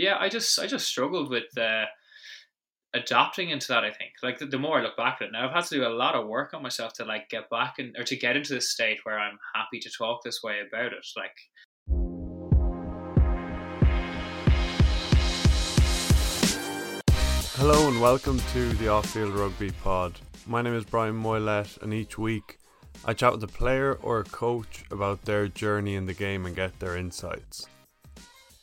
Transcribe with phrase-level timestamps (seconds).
[0.00, 1.84] yeah, I just I just struggled with uh,
[2.94, 3.84] adapting into that.
[3.84, 5.74] I think like the, the, more I look back at it now, I've had to
[5.74, 8.34] do a lot of work on myself to like get back and or to get
[8.34, 11.06] into this state where I'm happy to talk this way about it.
[11.18, 11.36] Like.
[17.56, 20.18] Hello and welcome to the Off Field Rugby Pod.
[20.46, 22.58] My name is Brian Moylett, and each week
[23.04, 26.56] I chat with a player or a coach about their journey in the game and
[26.56, 27.66] get their insights.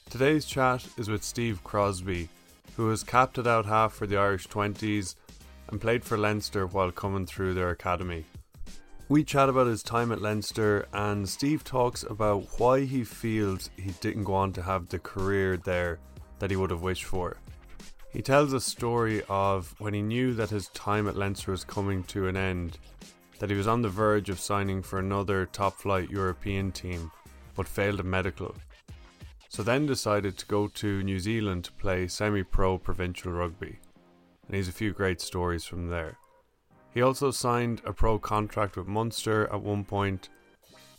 [0.09, 2.29] Today's chat is with Steve Crosbie,
[2.77, 5.15] who has capped it out half for the Irish 20s
[5.67, 8.23] and played for Leinster while coming through their academy.
[9.09, 13.91] We chat about his time at Leinster, and Steve talks about why he feels he
[13.99, 15.99] didn't go on to have the career there
[16.39, 17.35] that he would have wished for.
[18.09, 22.03] He tells a story of when he knew that his time at Leinster was coming
[22.05, 22.77] to an end,
[23.39, 27.11] that he was on the verge of signing for another top flight European team,
[27.55, 28.55] but failed a medical
[29.49, 33.79] so then decided to go to New Zealand to play semi pro provincial rugby.
[34.47, 36.17] And he's a few great stories from there.
[36.93, 40.29] He also signed a pro contract with Munster at one point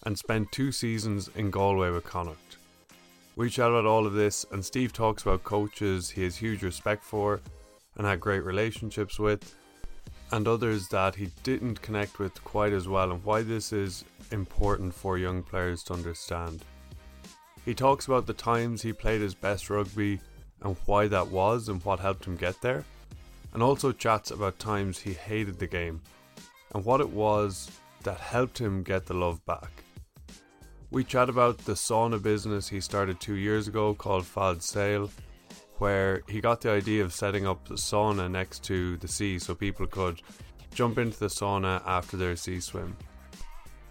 [0.05, 2.56] and spent two seasons in Galway with Connacht.
[3.36, 7.05] We chat about all of this, and Steve talks about coaches he has huge respect
[7.05, 7.41] for
[7.97, 9.55] and had great relationships with,
[10.30, 14.95] and others that he didn't connect with quite as well, and why this is important
[14.95, 16.64] for young players to understand.
[17.69, 20.20] He talks about the times he played his best rugby
[20.62, 22.83] and why that was and what helped him get there,
[23.52, 26.00] and also chats about times he hated the game
[26.74, 27.70] and what it was
[28.05, 29.84] that helped him get the love back.
[30.91, 35.11] We chat about the sauna business he started two years ago called Fad Saoil,
[35.77, 39.55] where he got the idea of setting up the sauna next to the sea so
[39.55, 40.22] people could
[40.72, 42.96] jump into the sauna after their sea swim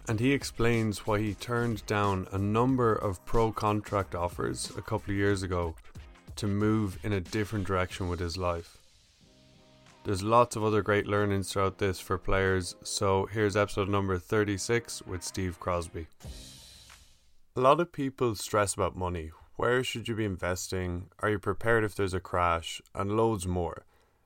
[0.08, 5.12] and he explains why he turned down a number of pro contract offers a couple
[5.12, 5.74] of years ago
[6.36, 8.78] to move in a different direction with his life.
[10.04, 15.02] There's lots of other great learnings throughout this for players, so here's episode number 36
[15.02, 16.06] with Steve Crosbie.
[17.54, 19.30] A lot of people stress about money.
[19.56, 21.08] Where should you be investing?
[21.18, 22.80] Are you prepared if there's a crash?
[22.94, 23.84] And loads more.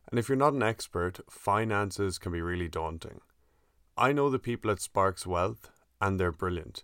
[0.09, 3.21] And if you're not an expert, finances can be really daunting.
[3.97, 5.72] I know the people at Sparks Wealth,
[6.02, 6.82] and they're brilliant.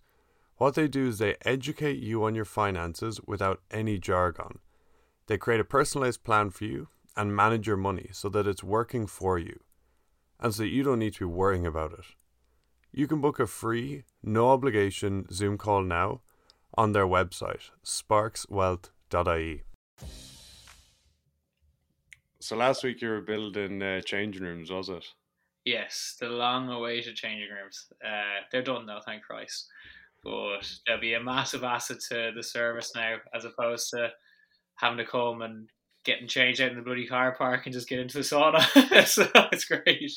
[0.56, 4.60] What they do is they educate you on your finances without any jargon.
[5.26, 9.06] They create a personalized plan for you and manage your money so that it's working
[9.06, 9.60] for you
[10.40, 12.06] and so that you don't need to be worrying about it.
[12.92, 16.20] You can book a free, no obligation Zoom call now
[16.74, 19.62] on their website, sparkswealth.ie.
[22.40, 25.04] So last week you were building uh, changing rooms, was it?
[25.68, 27.92] Yes, the long awaited changing rooms.
[28.02, 29.68] Uh, they're done now, thank Christ.
[30.24, 34.08] But there'll be a massive asset to the service now, as opposed to
[34.76, 35.68] having to come and
[36.06, 38.62] getting changed out in the bloody car park and just get into the sauna.
[39.06, 40.10] so it's great.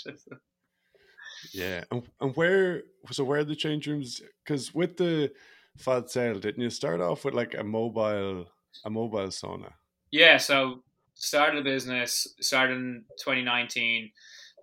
[1.54, 4.22] Yeah, and, and where so where are the change rooms?
[4.46, 5.34] Because with the
[5.78, 8.46] Fad Saoil, didn't you start off with like a mobile
[8.86, 9.74] a mobile sauna?
[10.12, 14.12] Yeah, so started the business started in 2019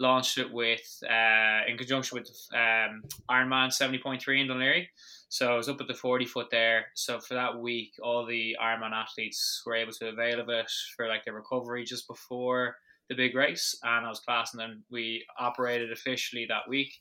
[0.01, 4.87] launched it with uh, in conjunction with um, Ironman 70.3 in Dún Laoghaire.
[5.29, 6.87] So I was up at the 40 foot there.
[6.95, 11.07] So for that week, all the Ironman athletes were able to avail of it for
[11.07, 12.77] like their recovery just before
[13.09, 13.79] the big race.
[13.83, 14.85] And I was classing them.
[14.91, 16.93] We operated officially that week,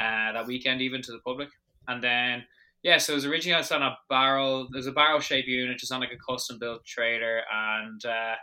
[0.00, 1.48] uh, that weekend even to the public.
[1.86, 2.44] And then
[2.82, 4.68] yeah, so it was originally on a barrel.
[4.70, 8.34] There's a barrel shaped unit, just on like a custom built trailer, and uh,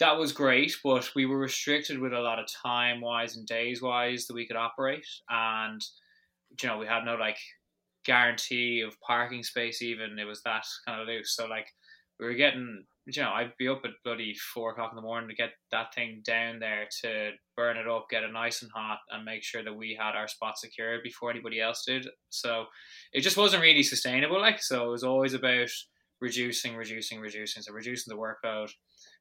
[0.00, 3.80] that was great, but we were restricted with a lot of time wise and days
[3.80, 5.80] wise that we could operate, and
[6.62, 7.38] you know we had no like
[8.04, 9.82] guarantee of parking space.
[9.82, 11.34] Even it was that kind of loose.
[11.36, 11.66] So like
[12.18, 15.28] we were getting, you know, I'd be up at bloody four o'clock in the morning
[15.28, 18.98] to get that thing down there to burn it up, get it nice and hot,
[19.10, 22.06] and make sure that we had our spot secured before anybody else did.
[22.30, 22.66] So
[23.12, 24.40] it just wasn't really sustainable.
[24.40, 25.70] Like so, it was always about
[26.20, 27.62] reducing, reducing, reducing.
[27.62, 28.70] So reducing the workload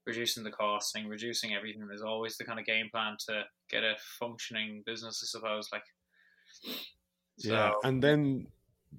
[0.06, 1.86] reducing the costing, reducing everything.
[1.88, 5.70] There's always the kind of game plan to get a functioning business, I suppose.
[5.72, 5.84] Like,
[7.40, 8.48] so, yeah, and then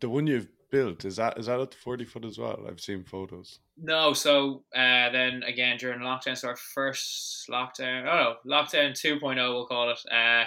[0.00, 2.64] the one you've built is that is that at the forty foot as well?
[2.68, 3.60] I've seen photos.
[3.76, 9.36] No, so uh, then again during lockdown, so our first lockdown, oh no, lockdown 2.0,
[9.36, 9.98] we'll call it.
[10.10, 10.44] Uh,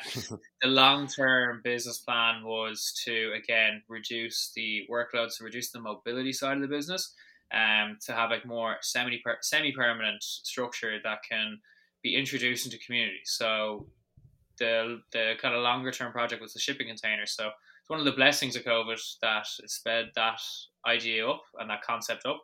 [0.61, 6.33] the long term business plan was to again reduce the workload, so reduce the mobility
[6.33, 7.13] side of the business
[7.53, 11.59] um, to have like more semi semi permanent structure that can
[12.03, 13.31] be introduced into communities.
[13.31, 13.87] So
[14.59, 17.25] the the kind of longer term project was the shipping container.
[17.25, 20.41] So it's one of the blessings of COVID that it sped that
[20.85, 22.41] idea up and that concept up.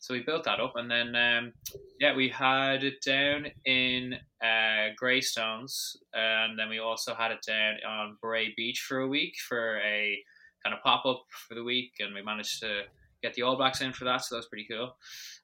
[0.00, 1.52] So we built that up, and then um,
[2.00, 7.76] yeah, we had it down in uh, Greystones, and then we also had it down
[7.88, 10.18] on Bray Beach for a week for a
[10.62, 12.82] kind of pop up for the week, and we managed to
[13.24, 14.96] get the All Blacks in for that, so that was pretty cool.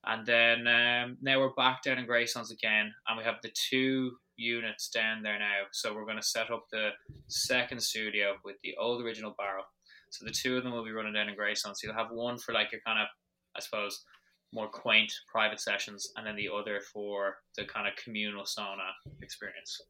[0.04, 4.12] And then um, now we're back down in Greystones again, and we have the two
[4.36, 5.64] units down there now.
[5.72, 6.90] So we're going to set up the
[7.28, 9.64] second studio with the old original barrel.
[10.10, 11.80] So the two of them will be running down in Greystones.
[11.80, 13.08] So you'll have one for like your kind of,
[13.56, 14.04] I suppose,
[14.52, 18.90] more quaint private sessions, and then the other for the kind of communal sauna
[19.22, 19.80] experience.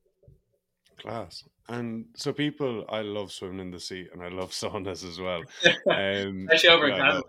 [1.01, 1.45] Class.
[1.69, 5.43] And so people, I love swimming in the sea, and I love saunas as well.
[5.89, 7.23] Um, Especially over in Canada.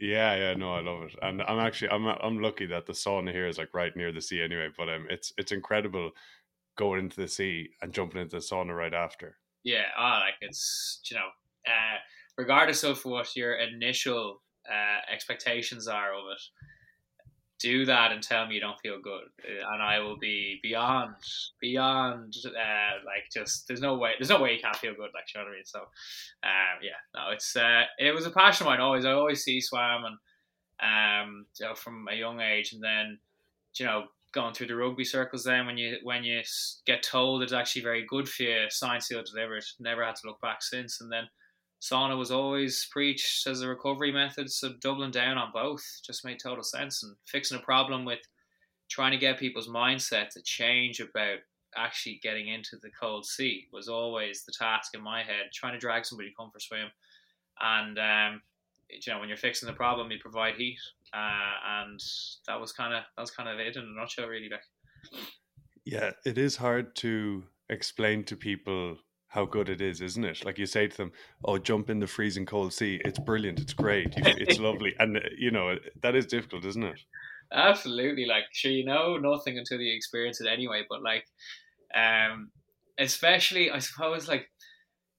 [0.00, 3.32] Yeah, yeah, no, I love it, and I'm actually I'm I'm lucky that the sauna
[3.32, 4.68] here is like right near the sea anyway.
[4.74, 6.12] But um, it's it's incredible
[6.78, 9.36] going into the sea and jumping into the sauna right after.
[9.62, 11.28] Yeah, ah, like it's you know,
[11.66, 11.98] uh,
[12.38, 16.42] regardless of what your initial uh, expectations are of it,
[17.60, 21.14] do that and tell me you don't feel good, uh, and I will be beyond
[21.60, 25.24] beyond uh, like just there's no way there's no way you can't feel good like
[25.34, 25.64] you know what I mean.
[25.64, 29.04] So, um, yeah, no, it's uh, it was a passion of mine always.
[29.04, 30.16] I always see swam and
[30.82, 33.18] um, you know, from a young age, and then
[33.76, 35.44] you know going through the rugby circles.
[35.44, 36.40] Then when you when you
[36.86, 39.64] get told it's actually very good for you, science seal delivered.
[39.78, 41.24] Never had to look back since, and then
[41.80, 46.38] sauna was always preached as a recovery method, so doubling down on both just made
[46.38, 47.02] total sense.
[47.02, 48.20] And fixing a problem with
[48.88, 51.38] trying to get people's mindset to change about
[51.76, 55.52] actually getting into the cold sea was always the task in my head.
[55.54, 56.88] Trying to drag somebody to come for a swim,
[57.60, 58.42] and um,
[58.90, 60.78] you know when you're fixing the problem, you provide heat,
[61.14, 62.02] uh, and
[62.46, 64.50] that was kind of that was kind of it in a nutshell, really.
[64.50, 65.22] Like,
[65.86, 68.98] yeah, it is hard to explain to people
[69.30, 70.44] how good it is, isn't it?
[70.44, 71.12] Like you say to them,
[71.44, 73.00] "Oh, jump in the freezing cold sea.
[73.04, 73.60] It's brilliant.
[73.60, 74.12] It's great.
[74.16, 77.00] It's lovely." And uh, you know that is difficult, isn't it?
[77.52, 78.26] Absolutely.
[78.26, 80.82] Like, sure, you know nothing until you experience it anyway.
[80.88, 81.24] But like,
[81.94, 82.50] um,
[82.98, 84.50] especially I suppose like,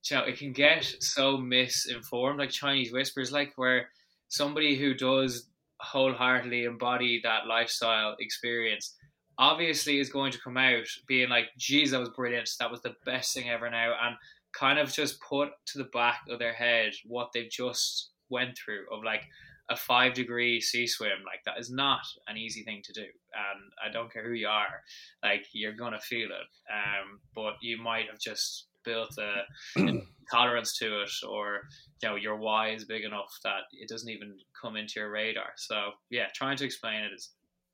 [0.09, 2.39] you know, it can get so misinformed.
[2.39, 3.89] Like Chinese whispers, like where
[4.27, 5.47] somebody who does
[5.79, 8.93] wholeheartedly embody that lifestyle experience
[9.41, 12.49] obviously is going to come out being like, geez, that was brilliant.
[12.59, 13.93] That was the best thing ever now.
[14.01, 14.15] And
[14.53, 18.85] kind of just put to the back of their head what they've just went through
[18.91, 19.23] of like
[19.71, 21.23] a five degree sea swim.
[21.25, 23.01] Like that is not an easy thing to do.
[23.01, 24.83] And I don't care who you are,
[25.23, 26.71] like you're going to feel it.
[26.71, 29.81] Um, but you might have just built a
[30.31, 31.61] tolerance to it or
[32.01, 35.51] you know your why is big enough that it doesn't even come into your radar
[35.55, 37.29] so yeah trying to explain it is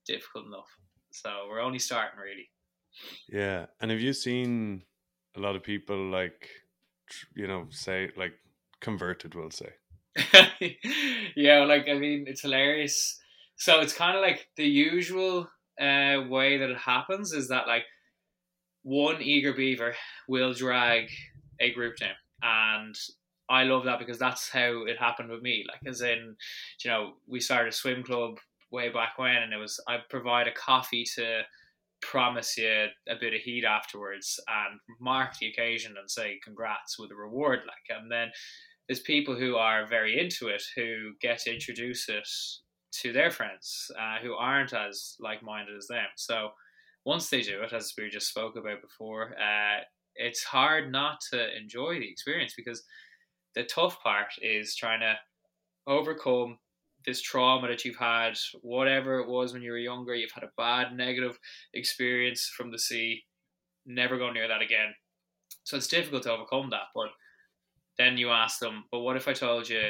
[0.06, 0.68] difficult enough
[1.22, 2.50] so we're only starting really.
[3.30, 4.84] Yeah, and have you seen
[5.36, 6.50] a lot of people like,
[7.36, 8.34] you know, say like
[8.82, 9.36] converted?
[9.36, 9.74] We'll say.
[11.36, 13.20] yeah, like I mean, it's hilarious.
[13.56, 15.50] So it's kind of like the usual
[15.80, 17.84] uh, way that it happens is that like
[18.84, 19.96] one eager beaver
[20.28, 21.10] will drag
[21.60, 22.96] a group down, and
[23.50, 25.66] I love that because that's how it happened with me.
[25.68, 26.36] Like, as in,
[26.84, 28.40] you know, we started a swim club
[28.72, 31.42] way back when, and it was I provide a coffee to
[32.02, 37.12] promise you a bit of heat afterwards and mark the occasion and say congrats with
[37.12, 37.98] a reward like.
[37.98, 38.30] And then
[38.88, 42.28] there's people who are very into it who get to introduce it
[43.02, 46.06] to their friends uh, who aren't as like-minded as them.
[46.16, 46.50] So
[47.06, 49.82] once they do it as we just spoke about before uh,
[50.16, 52.84] it's hard not to enjoy the experience because
[53.56, 55.16] the tough part is trying to
[55.88, 56.58] overcome
[57.08, 60.52] this trauma that you've had, whatever it was when you were younger, you've had a
[60.58, 61.40] bad negative
[61.74, 63.24] experience from the sea,
[63.86, 64.94] never go near that again.
[65.64, 66.90] So it's difficult to overcome that.
[66.94, 67.08] But
[67.98, 69.82] then you ask them, but what if I told you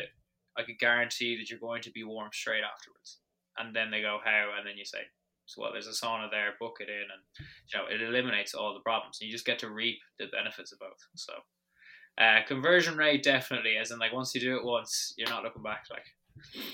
[0.56, 3.20] I could guarantee that you're going to be warm straight afterwards?
[3.58, 4.52] And then they go, how?
[4.56, 5.00] And then you say,
[5.48, 8.74] so well, there's a sauna there, book it in, and you know it eliminates all
[8.74, 9.20] the problems.
[9.22, 11.00] You just get to reap the benefits of both.
[11.16, 11.34] So
[12.22, 15.64] uh, conversion rate definitely, as in like once you do it once, you're not looking
[15.64, 15.86] back.
[15.90, 16.04] Like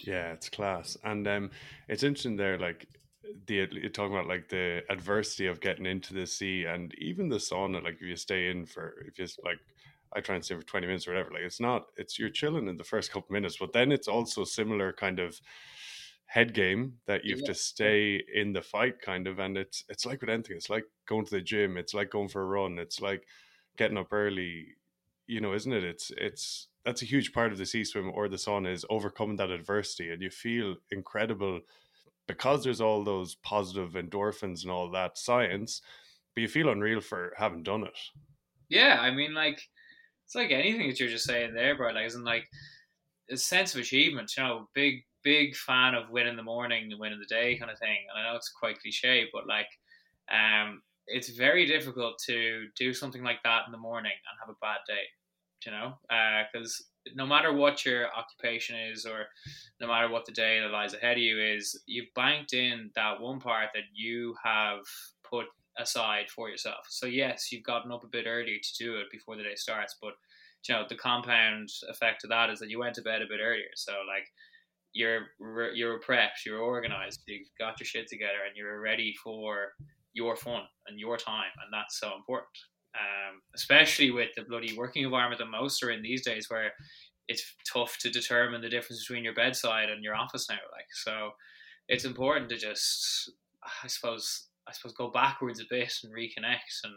[0.04, 1.52] yeah, it's class, and um,
[1.88, 2.88] it's interesting there, like
[3.48, 7.38] the you're talking about like the adversity of getting into the sea, and even the
[7.38, 7.84] sauna.
[7.84, 9.60] Like if you stay in for, if you like,
[10.16, 11.32] I try and stay for twenty minutes or whatever.
[11.32, 14.44] Like it's not, it's you're chilling in the first couple minutes, but then it's also
[14.44, 15.40] similar kind of
[16.34, 17.48] head game that you have yeah.
[17.48, 20.86] to stay in the fight kind of and it's it's like with anything it's like
[21.08, 23.28] going to the gym it's like going for a run it's like
[23.78, 24.66] getting up early
[25.28, 28.28] you know isn't it it's it's that's a huge part of the sea swim or
[28.28, 31.62] the sauna is overcoming that adversity and you feel incredible
[32.28, 35.82] because there's all those positive endorphins and all that science
[36.36, 37.98] but you feel unreal for having done it
[38.70, 39.62] yeah i mean like
[40.26, 41.92] it's like anything that you're just saying there, bro.
[41.92, 42.48] Like, isn't like
[43.30, 44.32] a sense of achievement.
[44.36, 47.80] You know, big big fan of winning the morning and winning the day kind of
[47.80, 47.98] thing.
[48.10, 49.68] And I know it's quite cliche, but like,
[50.30, 54.60] um, it's very difficult to do something like that in the morning and have a
[54.60, 55.04] bad day.
[55.66, 55.94] You know,
[56.52, 59.26] because uh, no matter what your occupation is, or
[59.80, 63.20] no matter what the day that lies ahead of you is, you've banked in that
[63.20, 64.82] one part that you have
[65.24, 65.46] put
[65.78, 66.86] aside for yourself.
[66.90, 69.96] So yes, you've gotten up a bit early to do it before the day starts,
[70.02, 70.14] but
[70.68, 73.40] you know the compound effect of that is that you went to bed a bit
[73.42, 73.72] earlier.
[73.76, 74.32] So like
[74.94, 75.28] you're
[75.74, 79.74] you're prepped, you're organized, you got your shit together, and you're ready for
[80.14, 82.50] your fun and your time, and that's so important.
[82.96, 86.72] Um, especially with the bloody working environment that most are in these days, where
[87.28, 90.60] it's tough to determine the difference between your bedside and your office now.
[90.72, 91.32] Like so,
[91.88, 93.32] it's important to just,
[93.84, 96.94] I suppose, I suppose, go backwards a bit and reconnect and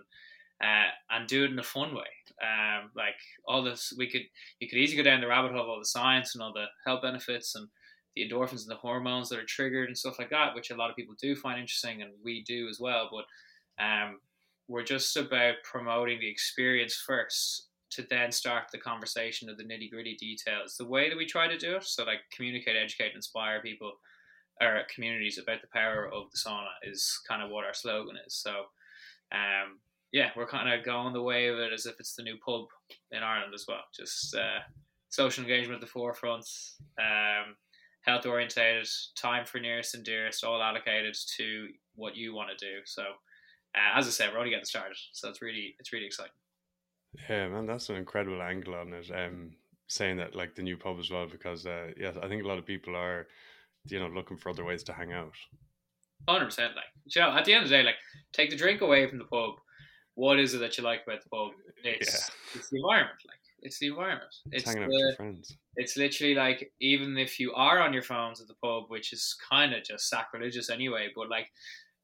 [0.62, 2.02] uh, and do it in a fun way.
[2.42, 3.14] Um, like
[3.46, 4.22] all this, we could
[4.60, 6.66] you could easily go down the rabbit hole of all the science and all the
[6.84, 7.68] health benefits and
[8.14, 10.90] the endorphins and the hormones that are triggered and stuff like that, which a lot
[10.90, 13.10] of people do find interesting, and we do as well.
[13.12, 14.20] But um,
[14.68, 19.90] we're just about promoting the experience first to then start the conversation of the nitty
[19.90, 20.76] gritty details.
[20.76, 23.92] The way that we try to do it, so like communicate, educate, inspire people
[24.60, 28.34] or communities about the power of the sauna is kind of what our slogan is.
[28.34, 28.50] So,
[29.32, 29.78] um,
[30.12, 32.66] yeah, we're kind of going the way of it as if it's the new pub
[33.12, 33.84] in Ireland as well.
[33.94, 34.60] Just uh,
[35.10, 36.46] social engagement at the forefront.
[36.98, 37.56] Um,
[38.02, 42.78] health orientated, time for nearest and dearest, all allocated to what you want to do.
[42.84, 43.02] So,
[43.76, 46.32] uh, as I said, we're only getting started, so it's really it's really exciting.
[47.28, 49.10] Yeah, man, that's an incredible angle on it.
[49.14, 49.52] Um,
[49.88, 52.58] saying that like the new pub as well, because uh, yeah, I think a lot
[52.58, 53.28] of people are,
[53.86, 55.34] you know, looking for other ways to hang out.
[56.28, 56.74] Hundred percent.
[56.74, 57.96] Like, you know, at the end of the day, like,
[58.32, 59.54] take the drink away from the pub.
[60.14, 61.52] What is it that you like about the pub?
[61.84, 62.58] It's yeah.
[62.58, 63.18] it's the environment.
[63.26, 64.34] Like, it's the environment.
[64.46, 65.56] It's, it's hanging the, out with your friends.
[65.76, 69.36] It's literally like even if you are on your phones at the pub, which is
[69.48, 71.50] kind of just sacrilegious anyway, but like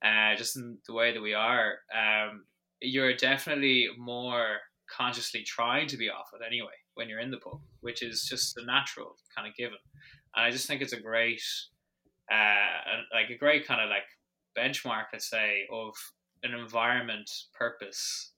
[0.05, 2.45] uh, just in the way that we are, um,
[2.81, 4.59] you're definitely more
[4.91, 8.57] consciously trying to be off it anyway when you're in the pub, which is just
[8.59, 9.79] a natural kind of given.
[10.35, 11.43] And I just think it's a great,
[12.31, 14.03] uh, like a great kind of like
[14.59, 15.95] benchmark, let's say, of
[16.43, 18.33] an environment purpose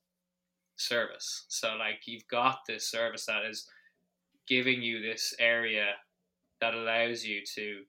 [0.77, 1.47] service.
[1.49, 3.67] So like you've got this service that is
[4.47, 5.93] giving you this area
[6.61, 7.83] that allows you to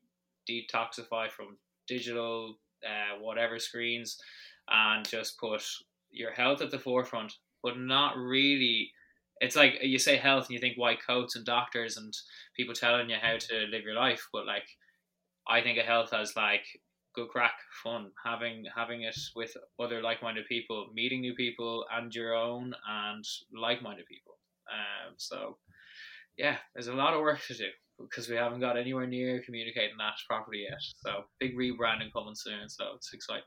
[0.49, 4.17] detoxify from digital uh, whatever screens
[4.69, 5.63] and just put
[6.11, 8.91] your health at the forefront, but not really.
[9.41, 12.13] It's like you say health and you think white coats and doctors and
[12.55, 14.67] people telling you how to live your life, but like
[15.47, 16.65] I think of health as like
[17.13, 22.13] good crack, fun, having having it with other like minded people, meeting new people and
[22.15, 24.37] your own and like minded people.
[24.71, 25.57] Um, so
[26.37, 29.97] yeah, there's a lot of work to do because we haven't got anywhere near communicating
[29.97, 30.79] that properly yet.
[30.79, 32.67] So big rebranding coming soon.
[32.69, 33.43] So it's exciting.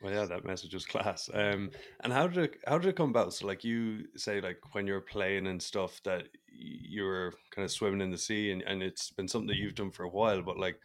[0.00, 1.28] Well, yeah, that message was class.
[1.34, 3.34] Um, and how did it, how did it come about?
[3.34, 7.72] So, like you say, like when you're playing and stuff, that you were kind of
[7.72, 10.40] swimming in the sea, and, and it's been something that you've done for a while.
[10.40, 10.78] But like,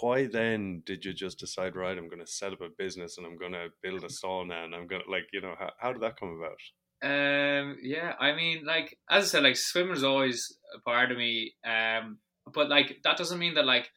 [0.00, 3.26] why then did you just decide right i'm going to set up a business and
[3.26, 5.92] i'm going to build a sauna and i'm going to like you know how, how
[5.92, 6.56] did that come about
[7.02, 11.18] um yeah i mean like as i said like swimming is always a part of
[11.18, 12.18] me um
[12.54, 13.88] but like that doesn't mean that like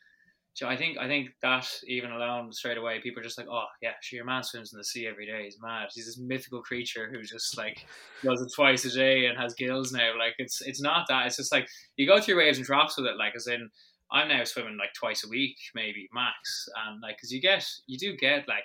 [0.63, 3.91] I think I think that even alone straight away, people are just like, oh yeah,
[4.01, 5.43] sure, your man swims in the sea every day.
[5.43, 5.89] He's mad.
[5.93, 7.85] He's this mythical creature who just like
[8.23, 10.17] does it twice a day and has gills now.
[10.17, 11.27] Like it's it's not that.
[11.27, 13.17] It's just like you go through waves and drops with it.
[13.17, 13.69] Like as in,
[14.11, 17.97] I'm now swimming like twice a week, maybe max, and like because you get you
[17.97, 18.63] do get like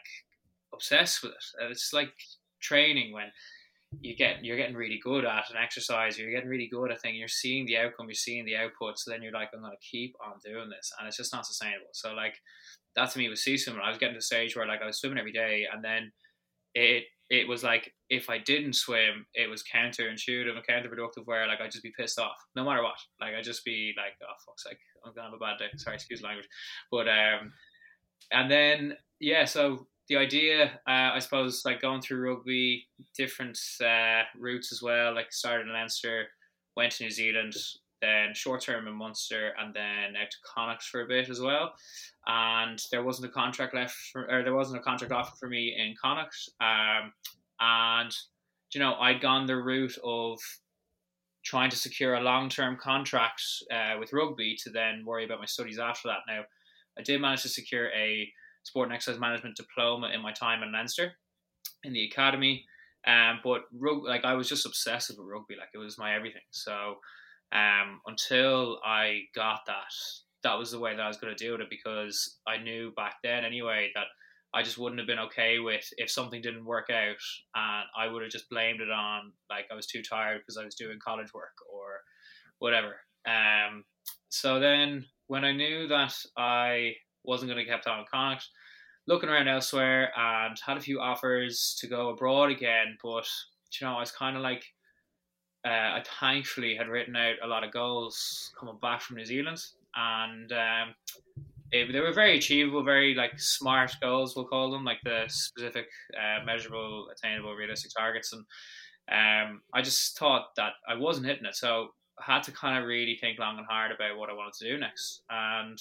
[0.72, 1.70] obsessed with it.
[1.70, 2.12] It's like
[2.60, 3.32] training when
[4.00, 7.16] you get you're getting really good at an exercise, you're getting really good at thing,
[7.16, 10.14] you're seeing the outcome, you're seeing the output, so then you're like, I'm gonna keep
[10.24, 11.90] on doing this, and it's just not sustainable.
[11.92, 12.34] So like
[12.96, 13.82] that to me was sea swimming.
[13.84, 16.12] I was getting to a stage where like I was swimming every day, and then
[16.74, 21.26] it it was like if I didn't swim, it was counterintuitive and counterproductive.
[21.26, 22.98] Where like I'd just be pissed off, no matter what.
[23.20, 25.66] Like I'd just be like, oh fuck's sake, I'm gonna have a bad day.
[25.76, 26.48] Sorry, excuse language.
[26.92, 27.52] But um,
[28.30, 34.22] and then yeah, so the idea, uh, I suppose, like going through rugby, different uh,
[34.36, 35.14] routes as well.
[35.14, 36.26] Like started in Leinster,
[36.76, 37.54] went to New Zealand,
[38.02, 41.72] then short term in Munster, and then out to Connacht for a bit as well.
[42.26, 45.76] And there wasn't a contract left, for, or there wasn't a contract offer for me
[45.78, 46.48] in Connacht.
[46.60, 47.12] Um,
[47.60, 48.12] and
[48.74, 50.40] you know, I'd gone the route of
[51.44, 55.46] trying to secure a long term contract uh, with rugby to then worry about my
[55.46, 56.20] studies after that.
[56.26, 56.42] Now,
[56.98, 58.28] I did manage to secure a
[58.62, 61.12] sport and exercise management diploma in my time in Leinster
[61.84, 62.64] in the academy.
[63.06, 66.42] Um, but rug- like I was just obsessive with rugby, like it was my everything.
[66.50, 66.96] So
[67.52, 69.92] um, until I got that,
[70.42, 72.92] that was the way that I was going to deal with it because I knew
[72.92, 74.06] back then anyway that
[74.52, 77.16] I just wouldn't have been okay with if something didn't work out
[77.54, 80.64] and I would have just blamed it on like I was too tired because I
[80.64, 82.00] was doing college work or
[82.58, 82.96] whatever.
[83.26, 83.84] Um,
[84.28, 88.48] so then when I knew that I wasn't going to keep on Connacht,
[89.06, 93.26] looking around elsewhere and had a few offers to go abroad again, but
[93.80, 94.64] you know I was kind of like
[95.64, 99.62] uh, I thankfully had written out a lot of goals coming back from New Zealand
[99.94, 100.94] and um,
[101.72, 105.86] it, they were very achievable, very like smart goals, we'll call them, like the specific,
[106.16, 108.32] uh, measurable, attainable, realistic targets.
[108.32, 108.44] And
[109.10, 112.86] um, I just thought that I wasn't hitting it, so I had to kind of
[112.86, 115.22] really think long and hard about what I wanted to do next.
[115.30, 115.78] And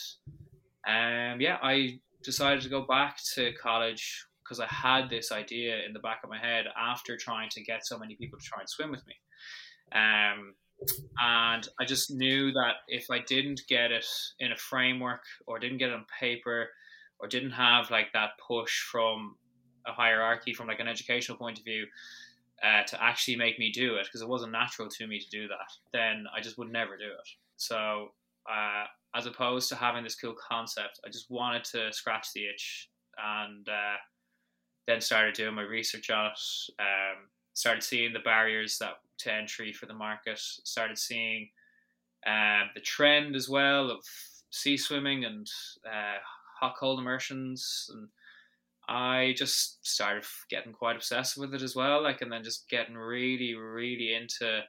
[0.87, 5.93] um, yeah, I decided to go back to college because I had this idea in
[5.93, 8.69] the back of my head after trying to get so many people to try and
[8.69, 9.13] swim with me.
[9.91, 10.55] Um,
[11.19, 14.05] and I just knew that if I didn't get it
[14.39, 16.69] in a framework or didn't get it on paper
[17.19, 19.35] or didn't have like that push from
[19.85, 21.85] a hierarchy from like an educational point of view
[22.63, 25.47] uh, to actually make me do it because it wasn't natural to me to do
[25.47, 28.09] that then I just would never do it so
[28.49, 32.89] uh, as opposed to having this cool concept I just wanted to scratch the itch
[33.17, 33.97] and uh,
[34.87, 36.39] then started doing my research on it
[36.79, 40.39] um, started seeing the barriers that to entry for the market.
[40.39, 41.49] Started seeing
[42.25, 43.99] uh, the trend as well of
[44.49, 45.47] sea swimming and
[45.85, 46.17] uh,
[46.59, 48.07] hot cold immersions, and
[48.87, 52.01] I just started getting quite obsessed with it as well.
[52.01, 54.61] Like, and then just getting really, really into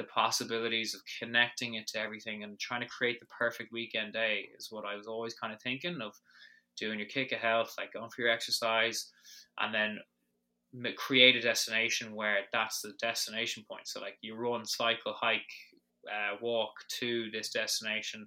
[0.00, 4.48] the possibilities of connecting it to everything and trying to create the perfect weekend day
[4.58, 6.14] is what I was always kind of thinking of
[6.78, 9.10] doing your kick of health, like going for your exercise,
[9.58, 9.98] and then
[10.96, 13.88] create a destination where that's the destination point.
[13.88, 15.42] So like you run, cycle, hike,
[16.08, 18.26] uh, walk to this destination,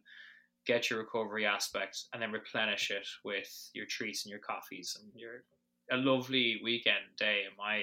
[0.68, 5.12] get your recovery aspect, and then replenish it with your treats and your coffees and
[5.16, 5.44] your
[5.92, 7.42] a lovely weekend day.
[7.50, 7.82] In my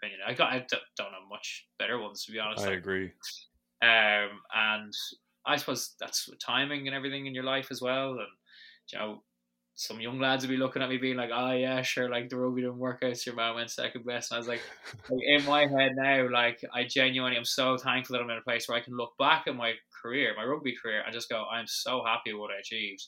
[0.00, 2.66] opinion, I got I don't have much better ones to be honest.
[2.66, 3.12] I agree.
[3.82, 4.92] Um, and
[5.46, 8.28] I suppose that's timing and everything in your life as well, and
[8.92, 9.22] you know
[9.78, 12.36] some young lads would be looking at me being like, oh yeah, sure, like the
[12.36, 14.32] rugby didn't work out, so your man went second best.
[14.32, 14.60] And I was like,
[15.08, 18.42] like, in my head now, like I genuinely am so thankful that I'm in a
[18.42, 21.44] place where I can look back at my career, my rugby career, and just go,
[21.44, 23.06] I'm so happy with what I achieved.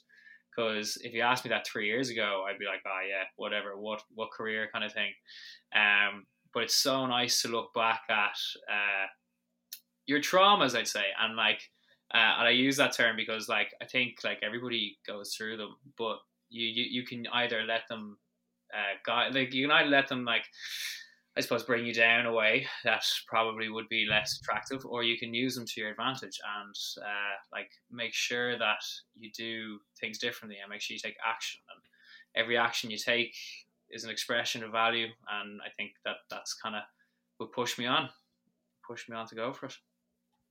[0.55, 3.77] Because if you asked me that three years ago, I'd be like, oh yeah, whatever,
[3.77, 5.11] what what career kind of thing.
[5.75, 8.37] Um, but it's so nice to look back at
[8.71, 9.07] uh,
[10.07, 11.61] your traumas, I'd say, and like,
[12.13, 15.77] uh, and I use that term because like I think like everybody goes through them,
[15.97, 18.19] but you, you, you can either let them
[18.75, 20.45] uh, guide, like you can either let them like
[21.37, 25.17] I suppose bring you down a way that probably would be less attractive, or you
[25.17, 28.83] can use them to your advantage and uh, like make sure that
[29.17, 31.61] you do things differently and make sure you take action.
[31.73, 33.35] And every action you take
[33.91, 36.83] is an expression of value, and I think that that's kind of
[37.39, 38.09] would push me on,
[38.87, 39.75] push me on to go for it.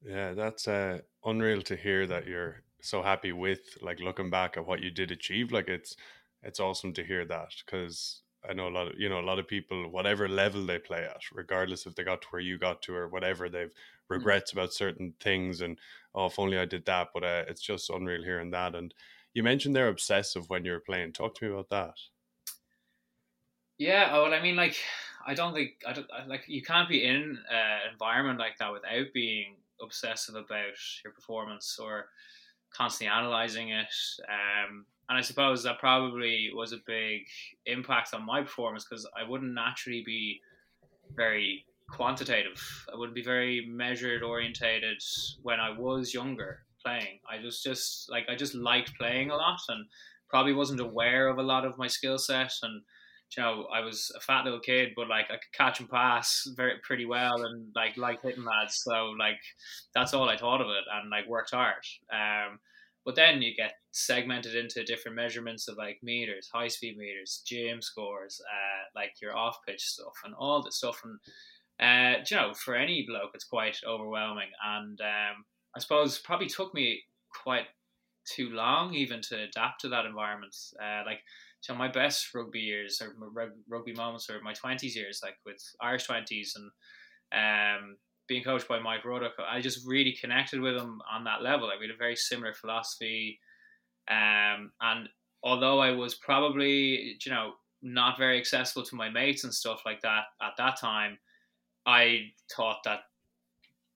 [0.02, 4.66] Yeah, that's uh, unreal to hear that you're so happy with like looking back at
[4.66, 5.96] what you did achieve like it's
[6.44, 9.40] it's awesome to hear that because I know a lot of you know a lot
[9.40, 12.82] of people whatever level they play at regardless if they got to where you got
[12.84, 13.74] to or whatever they've mm.
[14.08, 14.60] regrets mm-hmm.
[14.60, 15.78] about certain things and
[16.16, 18.94] oh if only I did that but uh, it's just unreal hearing that and
[19.34, 21.96] you mentioned they're obsessive when you were playing talk to me about that
[23.80, 24.76] yeah oh, well I mean like
[25.26, 29.08] I don't think I don't like you can't be in an environment like that without
[29.14, 32.06] being obsessive about your performance or
[32.72, 33.94] constantly analyzing it.
[34.28, 37.22] Um, and I suppose that probably was a big
[37.66, 40.40] impact on my performance because I wouldn't naturally be
[41.16, 42.62] very quantitative.
[42.94, 45.02] I wouldn't be very measured orientated
[45.42, 47.20] when I was younger playing.
[47.30, 49.86] I was just like I just liked playing a lot and
[50.30, 52.82] probably wasn't aware of a lot of my skill set and
[53.36, 56.48] you know, I was a fat little kid, but like I could catch and pass
[56.56, 58.82] very pretty well, and like like hitting lads.
[58.84, 59.40] So like
[59.94, 61.84] that's all I thought of it, and like worked hard.
[62.12, 62.60] Um,
[63.06, 67.82] but then you get segmented into different measurements of like meters, high speed meters, gym
[67.82, 71.02] scores, uh, like your off pitch stuff, and all this stuff.
[71.04, 71.20] And
[71.80, 74.50] uh, you know, for any bloke, it's quite overwhelming.
[74.64, 77.04] And um, I suppose probably took me
[77.44, 77.68] quite
[78.26, 80.56] too long even to adapt to that environment.
[80.82, 81.20] Uh, like
[81.62, 83.14] so my best rugby years or
[83.68, 86.72] rugby moments are my twenties years, like with Irish twenties and
[87.34, 89.34] um, being coached by Mike Ruddock.
[89.50, 91.68] I just really connected with him on that level.
[91.68, 93.40] Like we had a very similar philosophy,
[94.10, 95.10] um, and
[95.44, 100.02] although I was probably you know not very accessible to my mates and stuff like
[100.02, 101.18] that at that time,
[101.86, 103.02] I thought that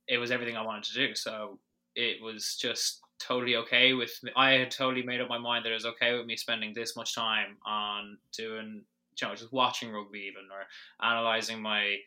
[0.08, 1.16] it was everything I wanted to do.
[1.16, 1.60] So
[1.96, 4.32] it was just totally okay with me.
[4.36, 6.96] I had totally made up my mind that it was okay with me spending this
[6.96, 8.84] much time on doing,
[9.20, 10.66] you know, just watching rugby even or
[11.08, 11.98] analyzing my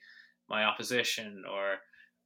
[0.49, 1.77] my opposition or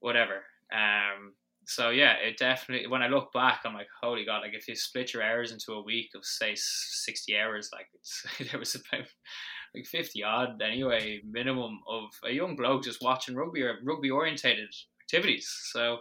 [0.00, 0.42] whatever.
[0.72, 1.33] Um,
[1.66, 2.88] so yeah, it definitely.
[2.88, 4.40] When I look back, I'm like, holy god!
[4.40, 8.26] Like if you split your hours into a week of say sixty hours, like it's
[8.50, 9.07] there was about
[9.74, 14.74] like fifty odd anyway minimum of a young bloke just watching rugby or rugby orientated
[15.03, 15.48] activities.
[15.72, 15.98] So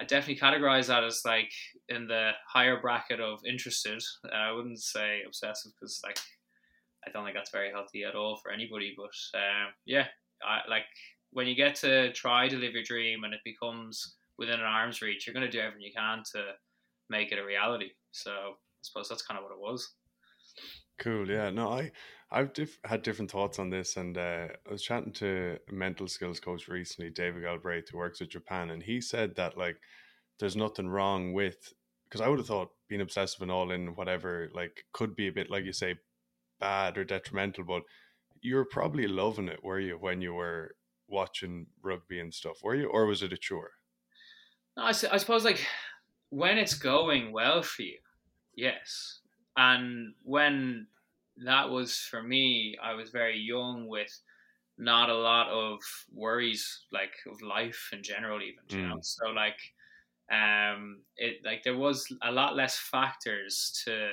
[0.00, 1.52] I definitely categorize that as like
[1.90, 4.02] in the higher bracket of interested.
[4.24, 6.18] Uh, I wouldn't say obsessive because like
[7.06, 8.94] I don't think that's very healthy at all for anybody.
[8.96, 10.06] But uh, yeah,
[10.42, 10.84] I like
[11.32, 15.02] when you get to try to live your dream and it becomes within an arm's
[15.02, 16.52] reach, you're going to do everything you can to
[17.10, 17.90] make it a reality.
[18.12, 19.92] So I suppose that's kind of what it was.
[20.98, 21.28] Cool.
[21.28, 21.50] Yeah.
[21.50, 21.90] No, I
[22.32, 26.06] I've diff- had different thoughts on this, and uh, I was chatting to a mental
[26.06, 29.76] skills coach recently, David Galbraith, who works with Japan, and he said that like
[30.38, 31.72] there's nothing wrong with
[32.08, 35.32] because I would have thought being obsessive and all in whatever like could be a
[35.32, 35.96] bit like you say
[36.60, 37.82] bad or detrimental, but
[38.40, 40.74] you're probably loving it, were you, when you were
[41.08, 43.72] watching rugby and stuff, were you, or was it a chore?
[44.76, 45.66] No, I, I suppose like
[46.30, 47.98] when it's going well for you,
[48.54, 49.20] yes,
[49.56, 50.86] and when
[51.44, 54.12] that was for me, I was very young with
[54.78, 55.78] not a lot of
[56.12, 58.76] worries like of life in general, even mm.
[58.76, 58.96] you know.
[58.96, 59.04] Mm.
[59.04, 59.58] So like,
[60.30, 64.08] um, it like there was a lot less factors to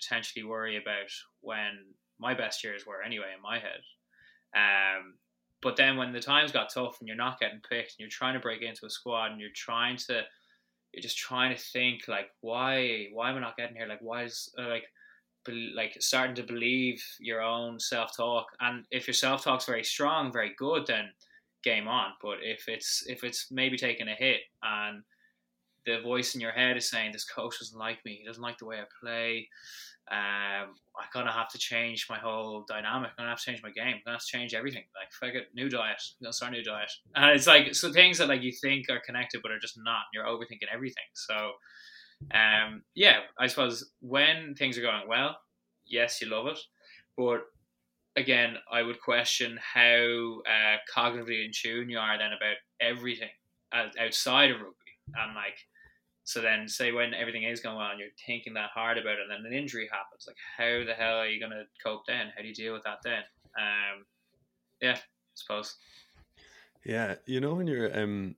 [0.00, 3.80] potentially worry about when my best years were anyway in my head.
[4.56, 5.14] Um,
[5.62, 8.34] but then when the times got tough and you're not getting picked and you're trying
[8.34, 10.22] to break into a squad and you're trying to,
[10.92, 13.86] you're just trying to think like, why, why am I not getting here?
[13.86, 14.84] Like, why is uh, like,
[15.52, 18.46] like starting to believe your own self talk.
[18.60, 21.10] And if your self talk's very strong, very good, then
[21.62, 22.12] game on.
[22.22, 25.02] But if it's if it's maybe taking a hit and
[25.86, 28.58] the voice in your head is saying this coach doesn't like me, he doesn't like
[28.58, 29.48] the way I play,
[30.10, 33.10] um, I kind gonna have to change my whole dynamic.
[33.10, 33.94] I'm gonna have to change my game.
[33.94, 34.84] I'm gonna have to change everything.
[34.94, 36.90] Like if I get new diet, I'm gonna start a new diet.
[37.14, 40.02] And it's like so things that like you think are connected but are just not.
[40.12, 41.04] You're overthinking everything.
[41.14, 41.52] So
[42.32, 45.36] um, yeah, I suppose when things are going well,
[45.86, 46.58] yes, you love it,
[47.16, 47.42] but
[48.16, 53.30] again, I would question how uh, cognitively in tune you are then about everything
[53.72, 54.74] outside of rugby,
[55.14, 55.56] and like
[56.24, 59.28] so then, say when everything is going well and you're thinking that hard about it,
[59.28, 62.32] and then an injury happens, like how the hell are you going to cope then?
[62.34, 63.22] How do you deal with that then?
[63.58, 64.06] Um,
[64.80, 65.76] yeah, I suppose.
[66.84, 68.36] Yeah, you know when you're um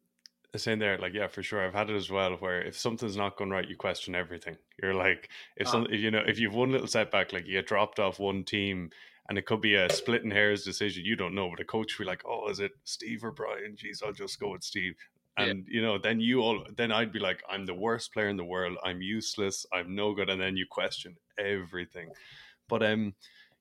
[0.58, 2.36] saying there, like yeah, for sure, I've had it as well.
[2.36, 4.56] Where if something's not going right, you question everything.
[4.82, 5.70] You're like, if oh.
[5.70, 8.44] some, if, you know, if you've one little setback, like you get dropped off one
[8.44, 8.90] team,
[9.28, 12.04] and it could be a splitting hairs decision, you don't know, but a coach will
[12.04, 13.76] be like, oh, is it Steve or Brian?
[13.76, 14.94] Jeez, I'll just go with Steve
[15.36, 15.76] and yeah.
[15.76, 18.44] you know then you all then i'd be like i'm the worst player in the
[18.44, 22.08] world i'm useless i'm no good and then you question everything
[22.68, 23.14] but um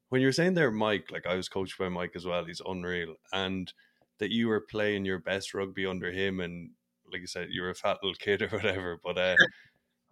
[0.10, 3.16] when you're saying there mike like i was coached by mike as well he's unreal
[3.34, 3.74] and
[4.20, 6.70] that you were playing your best rugby under him and
[7.12, 9.36] like you said you were a fat little kid or whatever but uh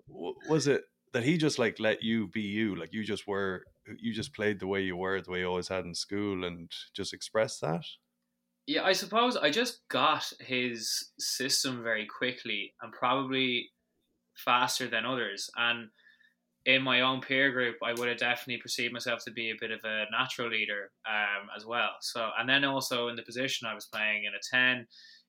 [0.07, 3.63] was it that he just like let you be you like you just were
[3.99, 6.71] you just played the way you were the way you always had in school and
[6.93, 7.83] just expressed that
[8.65, 13.71] yeah, I suppose I just got his system very quickly and probably
[14.35, 15.49] faster than others.
[15.57, 15.89] And
[16.65, 19.71] in my own peer group, I would have definitely perceived myself to be a bit
[19.71, 21.91] of a natural leader um, as well.
[21.99, 24.87] So, and then also in the position I was playing in a 10,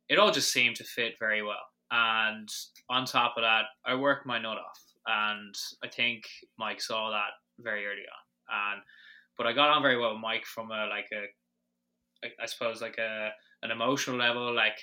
[0.08, 1.66] it all just seemed to fit very well.
[1.90, 2.48] And
[2.90, 4.82] on top of that, I worked my nut off.
[5.06, 6.24] And I think
[6.58, 8.72] Mike saw that very early on.
[8.72, 8.82] And
[9.36, 11.26] but I got on very well with Mike from a like a
[12.40, 13.30] I suppose like a
[13.62, 14.78] an emotional level, like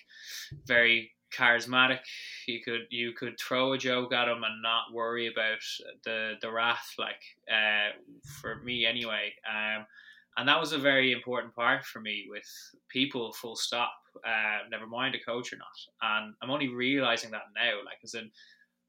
[0.65, 1.99] very charismatic.
[2.47, 5.59] You could you could throw a joke at him and not worry about
[6.03, 6.93] the the wrath.
[6.97, 7.91] Like uh,
[8.41, 9.85] for me anyway, um,
[10.37, 12.45] and that was a very important part for me with
[12.89, 13.33] people.
[13.33, 13.93] Full stop.
[14.25, 15.67] Uh, never mind a coach or not.
[16.01, 17.77] And I'm only realizing that now.
[17.85, 18.31] Like as in.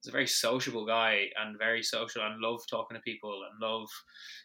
[0.05, 3.88] He's a very sociable guy and very social and love talking to people and love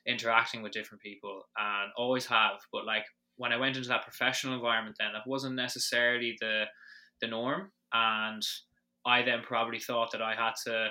[0.06, 2.60] interacting with different people and always have.
[2.72, 3.06] But like
[3.38, 6.66] when I went into that professional environment, then that wasn't necessarily the
[7.22, 8.44] the norm, and
[9.06, 10.90] I then probably thought that I had to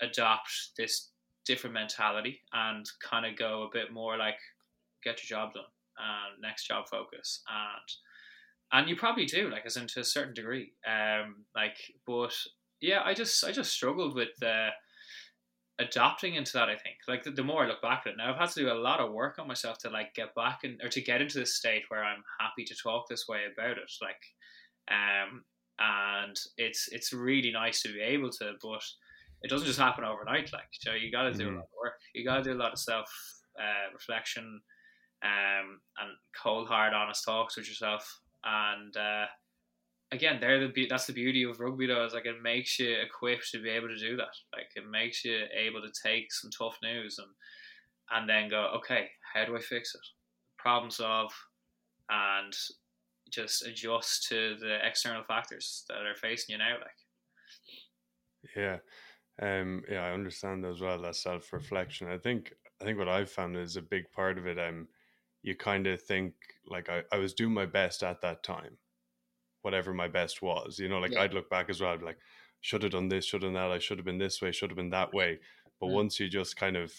[0.00, 1.10] adopt this
[1.46, 4.38] different mentality and kind of go a bit more like
[5.04, 5.64] get your job done
[5.98, 10.72] and next job focus and and you probably do like as into a certain degree
[10.86, 12.34] um like but
[12.80, 14.70] yeah i just i just struggled with the
[15.78, 16.68] adapting into that.
[16.68, 18.60] I think like the, the, more I look back at it now, I've had to
[18.60, 21.20] do a lot of work on myself to like get back and or to get
[21.20, 23.90] into this state where I'm happy to talk this way about it.
[24.00, 24.22] Like,
[24.88, 25.44] Um,
[25.78, 28.82] and it's it's really nice to be able to, but
[29.42, 30.52] it doesn't just happen overnight.
[30.52, 31.54] Like, so you got to do mm-hmm.
[31.54, 32.00] a lot of work.
[32.14, 33.10] You got to do a lot of self
[33.58, 34.60] uh, reflection,
[35.24, 36.10] um, and
[36.40, 38.20] cold, hard, honest talks with yourself.
[38.44, 39.26] And uh,
[40.12, 42.04] again, they're the be- that's the beauty of rugby though.
[42.04, 44.34] Is like it makes you equipped to be able to do that.
[44.54, 47.28] Like it makes you able to take some tough news and
[48.10, 50.00] and then go, okay, how do I fix it?
[50.58, 51.32] Problem solve,
[52.10, 52.52] and
[53.30, 56.74] just adjust to the external factors that are facing you now.
[56.74, 56.90] Like,
[58.54, 58.78] yeah,
[59.40, 62.08] um, yeah, I understand as well that self reflection.
[62.08, 64.58] I think I think what I've found is a big part of it.
[64.58, 64.86] Um,
[65.44, 66.32] you kind of think
[66.66, 68.78] like I, I was doing my best at that time,
[69.62, 70.78] whatever my best was.
[70.78, 71.20] You know, like yeah.
[71.20, 72.18] I'd look back as well, I'd be like,
[72.62, 73.70] should have done this, should have done that.
[73.70, 75.38] I should have been this way, should have been that way.
[75.80, 75.92] But mm.
[75.92, 76.92] once you just kind of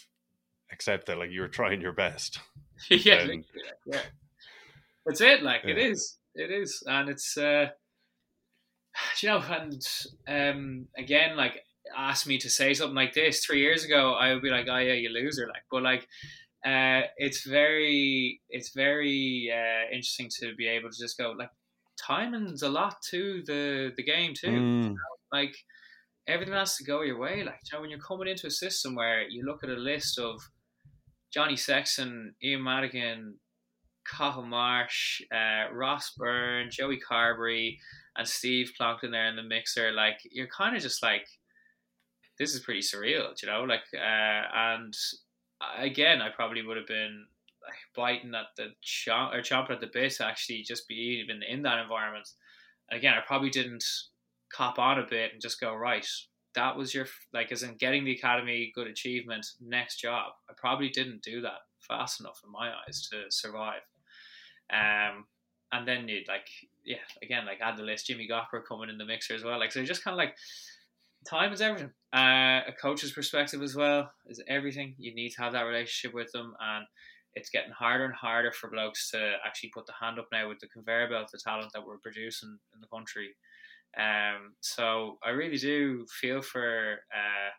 [0.72, 2.40] accept that, like you were trying your best.
[2.90, 3.44] yeah, then,
[3.88, 4.02] yeah,
[5.06, 5.42] that's it.
[5.42, 5.72] Like yeah.
[5.72, 7.38] it is, it is, and it's.
[7.38, 7.70] uh
[9.22, 9.82] you know, and
[10.28, 11.64] um, again, like
[11.96, 14.78] asked me to say something like this three years ago, I would be like, "Oh
[14.78, 16.08] yeah, you loser!" Like, but like,
[16.65, 21.51] uh, it's very, it's very uh, interesting to be able to just go like,
[22.06, 24.47] timing's a lot to the the game too.
[24.47, 24.84] Mm.
[24.84, 24.95] You know?
[25.32, 25.56] Like,
[26.28, 27.43] everything has to go your way.
[27.43, 30.19] Like, you know, when you're coming into a system where you look at a list
[30.19, 30.41] of
[31.34, 33.36] Johnny Sexton, Ian Madigan,
[34.06, 37.78] Cathal Marsh, uh, Ross Byrne, Joey Carbery,
[38.17, 41.28] and Steve plonked in there in the mixer, like you're kind of just like,
[42.39, 43.63] this is pretty surreal, you know.
[43.63, 44.93] Like, uh, and
[45.78, 47.26] again, I probably would have been
[47.96, 51.63] biting at the chomp or chomping at the bit to actually just be even in
[51.63, 52.30] that environment.
[52.89, 53.84] And again, I probably didn't
[54.54, 56.08] cop on a bit and just go right.
[56.54, 60.34] That was your like, as in getting the academy, good achievement, next job.
[60.50, 63.82] I probably didn't do that fast enough in my eyes to survive.
[64.72, 65.26] Um,
[65.72, 66.48] and then you'd like,
[66.86, 69.60] yeah, again, like add the list, Jimmy Gopperth coming in the mixer as well.
[69.60, 70.36] Like, so just kind of like
[71.26, 71.92] time is everything.
[72.14, 74.96] Uh, a coach's perspective as well is everything.
[74.98, 76.86] You need to have that relationship with them, and
[77.34, 80.60] it's getting harder and harder for blokes to actually put the hand up now with
[80.60, 83.36] the conveyor belt, the talent that we're producing in the country.
[83.98, 87.52] Um, so I really do feel for uh,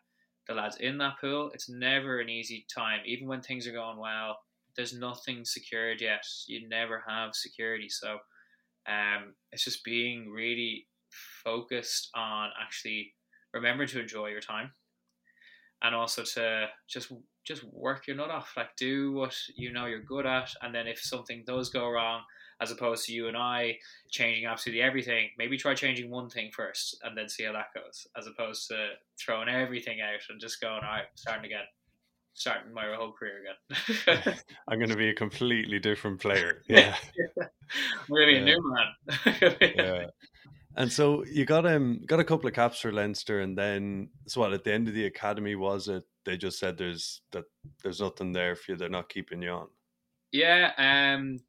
[0.47, 1.51] the lads in that pool.
[1.53, 4.37] It's never an easy time, even when things are going well.
[4.75, 6.21] There's nothing secured yet.
[6.47, 8.17] You never have security, so
[8.87, 10.87] um, it's just being really
[11.43, 13.13] focused on actually
[13.53, 14.71] remember to enjoy your time
[15.81, 17.11] and also to just
[17.45, 18.53] just work your nut off.
[18.57, 20.49] Like do what you know you're good at.
[20.61, 22.21] And then if something does go wrong
[22.59, 23.77] as opposed to you and I
[24.09, 28.07] changing absolutely everything maybe try changing one thing first and then see how that goes
[28.17, 28.87] as opposed to
[29.23, 31.65] throwing everything out and just going all right starting again
[32.33, 34.35] starting my whole career again.
[34.67, 36.63] I'm going to be a completely different player.
[36.69, 36.95] Yeah.
[37.39, 38.39] I'm going to be yeah.
[38.39, 39.55] a new man.
[39.75, 40.05] Yeah
[40.77, 44.41] and so you got um got a couple of caps for Leinster, and then so
[44.41, 44.53] what?
[44.53, 47.45] At the end of the academy, was it they just said there's that
[47.83, 48.77] there's nothing there for you?
[48.77, 49.67] They're not keeping you on.
[50.31, 50.71] Yeah.
[50.77, 51.39] Um.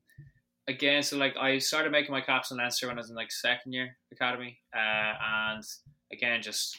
[0.66, 3.30] Again, so like I started making my caps in Leinster when I was in like
[3.30, 5.62] second year academy, uh, and
[6.10, 6.78] again just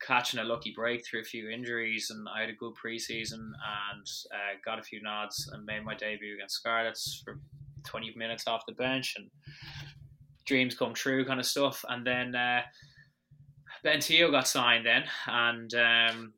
[0.00, 4.06] catching a lucky break through a few injuries, and I had a good preseason and
[4.32, 7.40] uh, got a few nods and made my debut against Scarlets for
[7.84, 9.28] 20 minutes off the bench and
[10.46, 11.84] dreams come true kind of stuff.
[11.88, 12.62] And then uh,
[13.82, 16.32] Ben Te'o got signed then, and um,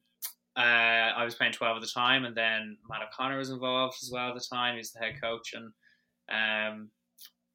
[0.56, 4.10] uh, I was playing 12 at the time, and then Matt O'Connor was involved as
[4.12, 4.76] well at the time.
[4.76, 5.72] He's the head coach, and
[6.30, 6.90] um,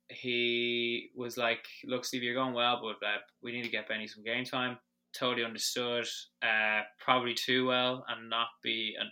[0.09, 4.07] he was like, "Look, Steve, you're going well, but uh, we need to get Benny
[4.07, 4.77] some game time."
[5.17, 6.05] Totally understood,
[6.41, 9.09] uh, probably too well, and not be and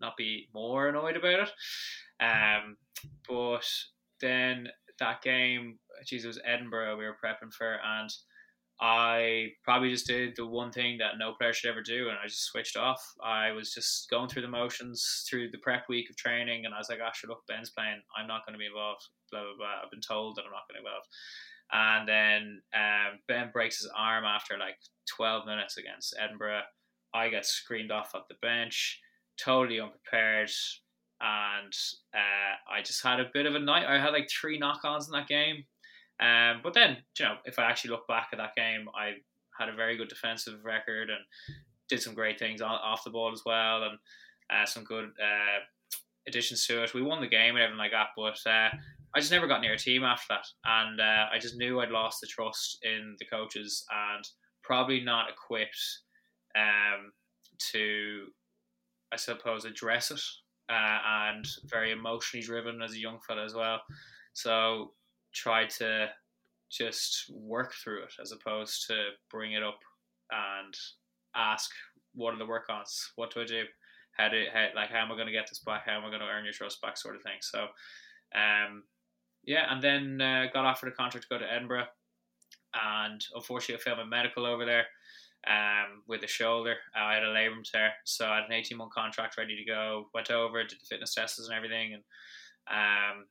[0.00, 1.50] not be more annoyed about it.
[2.20, 2.76] Um,
[3.28, 3.66] but
[4.20, 4.68] then
[4.98, 8.10] that game, geez, it was Edinburgh we were prepping for, and
[8.80, 12.26] I probably just did the one thing that no player should ever do, and I
[12.26, 13.02] just switched off.
[13.24, 16.78] I was just going through the motions through the prep week of training, and I
[16.78, 18.02] was like, "Ah, sure, look, Ben's playing.
[18.16, 19.82] I'm not going to be involved." Blah blah blah.
[19.82, 21.08] I've been told that I'm not going to be involved.
[21.72, 24.76] And then um, Ben breaks his arm after like
[25.16, 26.62] 12 minutes against Edinburgh.
[27.14, 29.00] I get screamed off at the bench,
[29.42, 30.50] totally unprepared
[31.20, 31.72] and
[32.14, 33.86] uh, I just had a bit of a night.
[33.86, 35.64] I had like three knock-ons in that game,
[36.20, 39.14] um, but then you know if I actually look back at that game, I
[39.58, 41.20] had a very good defensive record and
[41.88, 43.98] did some great things off the ball as well, and
[44.50, 45.60] uh, some good uh,
[46.26, 46.94] additions to it.
[46.94, 48.70] We won the game and everything like that, but uh,
[49.14, 51.90] I just never got near a team after that, and uh, I just knew I'd
[51.90, 54.24] lost the trust in the coaches and
[54.62, 56.00] probably not equipped
[56.56, 57.12] um,
[57.72, 58.26] to,
[59.12, 60.20] I suppose, address it
[60.68, 60.98] uh,
[61.28, 63.80] and very emotionally driven as a young fella as well.
[64.32, 64.92] So
[65.32, 66.08] try to
[66.70, 69.78] just work through it as opposed to bring it up
[70.30, 70.74] and
[71.34, 71.70] ask
[72.14, 73.12] what are the work ons?
[73.16, 73.64] What do I do?
[74.12, 75.82] How do how, like how am I going to get this back?
[75.86, 76.96] How am I going to earn your trust back?
[76.96, 77.38] Sort of thing.
[77.40, 77.66] So,
[78.34, 78.84] um,
[79.44, 81.86] yeah, and then uh, got offered a contract to go to Edinburgh,
[82.74, 84.86] and unfortunately, I failed my medical over there.
[85.48, 88.92] Um, with the shoulder, I had a labrum tear, so I had an eighteen month
[88.92, 90.08] contract ready to go.
[90.12, 92.02] Went over, did the fitness tests and everything, and
[92.68, 93.26] um,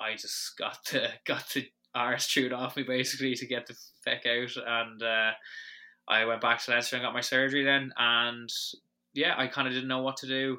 [0.00, 4.24] I just got the got the arse chewed off me basically to get the feck
[4.26, 5.32] out, and uh,
[6.08, 8.50] I went back to Leinster and got my surgery then, and
[9.14, 10.58] yeah, I kind of didn't know what to do.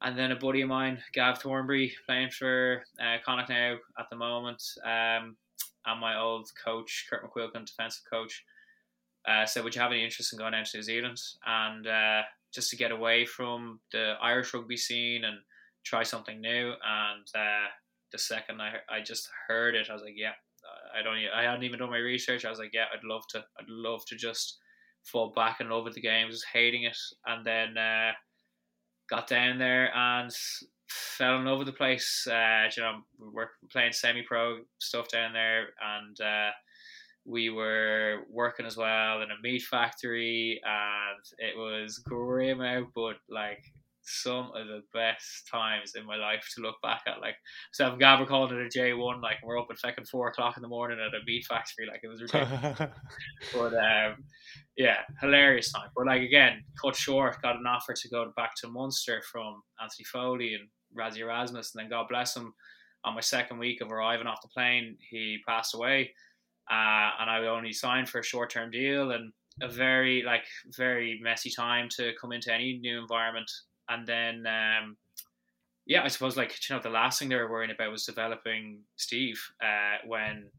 [0.00, 4.16] And then a buddy of mine, Gav Thornbury, playing for uh, Connacht now at the
[4.16, 5.36] moment, um,
[5.86, 8.44] and my old coach, Kurt McQuilkin, defensive coach,
[9.28, 11.20] uh, said, Would you have any interest in going down to New Zealand?
[11.46, 15.38] And uh, just to get away from the Irish rugby scene and
[15.84, 16.68] try something new.
[16.70, 17.68] And uh,
[18.12, 20.32] the second I, I just heard it, I was like, Yeah,
[20.98, 21.16] I don't.
[21.34, 22.44] I hadn't even done my research.
[22.44, 23.38] I was like, yeah, I'd love to.
[23.38, 24.58] I'd love to just
[25.04, 26.30] fall back in love with the game.
[26.30, 28.12] Just hating it, and then uh,
[29.08, 30.30] got down there and
[30.88, 32.26] fell in love with the place.
[32.26, 36.50] Uh, you know, we were playing semi-pro stuff down there, and uh,
[37.28, 43.16] we were working as well in a meat factory, and it was grim out, but
[43.28, 43.62] like
[44.02, 47.20] some of the best times in my life to look back at.
[47.20, 47.36] Like,
[47.72, 50.62] so I'm Gabber calling it a J1, like, we're up at fucking four o'clock in
[50.62, 51.86] the morning at a meat factory.
[51.86, 52.78] Like, it was ridiculous.
[53.52, 54.24] but, um,
[54.78, 55.90] yeah, hilarious time.
[55.94, 60.04] But, like, again, cut short, got an offer to go back to Munster from Anthony
[60.10, 61.74] Foley and Rassie Erasmus.
[61.74, 62.54] And then, God bless him,
[63.04, 66.12] on my second week of arriving off the plane, he passed away.
[66.70, 70.44] Uh, and I only signed for a short term deal and a very like
[70.76, 73.50] very messy time to come into any new environment
[73.88, 74.96] and then um,
[75.88, 78.80] yeah, I suppose like you know the last thing they were worrying about was developing
[78.96, 80.50] Steve uh, when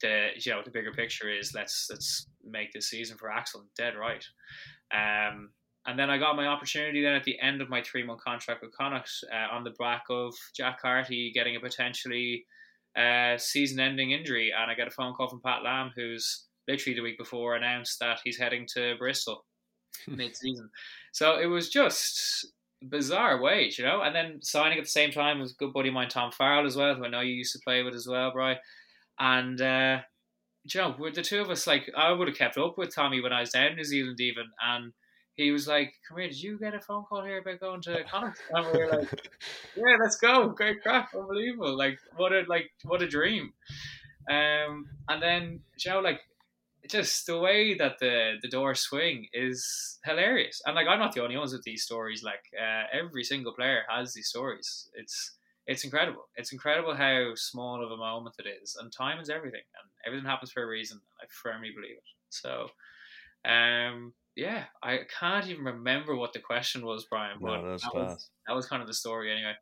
[0.00, 3.94] the you know the bigger picture is let's let's make this season for Axel dead
[3.96, 4.24] right.
[4.92, 5.50] Um,
[5.84, 8.62] and then I got my opportunity then at the end of my three month contract
[8.62, 12.46] with Connacht uh, on the back of Jack Carty getting a potentially
[12.96, 16.96] uh, season ending injury, and I get a phone call from Pat Lam, who's literally
[16.96, 19.44] the week before announced that he's heading to Bristol
[20.08, 20.70] mid season.
[21.12, 22.46] So it was just
[22.88, 24.02] bizarre wage, you know.
[24.02, 26.66] And then signing at the same time was a good buddy of mine, Tom Farrell,
[26.66, 28.56] as well, who I know you used to play with as well, Bry.
[29.18, 30.00] And uh,
[30.64, 33.20] you know, with the two of us, like I would have kept up with Tommy
[33.20, 34.92] when I was down in New Zealand, even, and
[35.34, 38.04] he was like, "Come here, did you get a phone call here about going to
[38.10, 39.08] Connacht?" And we were like,
[39.76, 40.48] "Yeah, let's go!
[40.50, 41.76] Great crack, unbelievable!
[41.76, 43.52] Like what a like what a dream."
[44.30, 46.20] Um, and then you know, like
[46.88, 50.60] just the way that the the doors swing is hilarious.
[50.66, 52.22] And like I'm not the only ones with these stories.
[52.22, 54.88] Like uh, every single player has these stories.
[54.94, 56.28] It's it's incredible.
[56.36, 60.28] It's incredible how small of a moment it is, and time is everything, and everything
[60.28, 61.00] happens for a reason.
[61.20, 62.02] I firmly believe it.
[62.30, 62.68] So,
[63.44, 67.38] um, yeah, I can't even remember what the question was, Brian.
[67.40, 69.54] But no, that's that, was, that was kind of the story, anyway.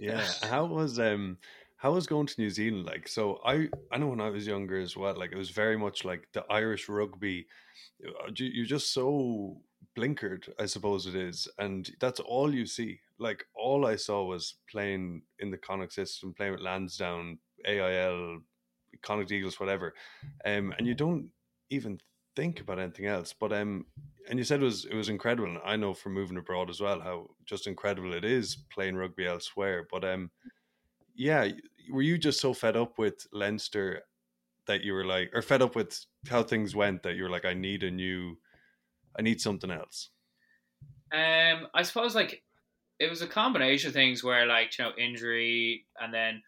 [0.00, 1.38] Yeah, how was um
[1.76, 3.06] how was going to New Zealand like?
[3.08, 6.04] So I I know when I was younger as well, like it was very much
[6.04, 7.46] like the Irish rugby.
[8.04, 9.60] Uh, you're just so
[9.96, 13.00] blinkered, I suppose it is, and that's all you see.
[13.18, 18.40] Like all I saw was playing in the Connacht system, playing with Lansdowne, AIL,
[19.02, 19.94] Connacht Eagles, whatever,
[20.44, 21.28] um, and you don't
[21.70, 22.00] even
[22.38, 23.34] think about anything else.
[23.38, 23.84] But um,
[24.30, 25.48] and you said it was it was incredible.
[25.48, 29.26] And I know from moving abroad as well how just incredible it is playing rugby
[29.26, 29.86] elsewhere.
[29.90, 30.30] But um,
[31.16, 31.48] yeah,
[31.90, 34.02] were you just so fed up with Leinster
[34.68, 35.98] that you were like, or fed up with
[36.28, 38.36] how things went that you were like, I need a new,
[39.18, 40.10] I need something else?
[41.12, 42.44] Um, I suppose like
[43.00, 46.42] it was a combination of things where like you know injury and then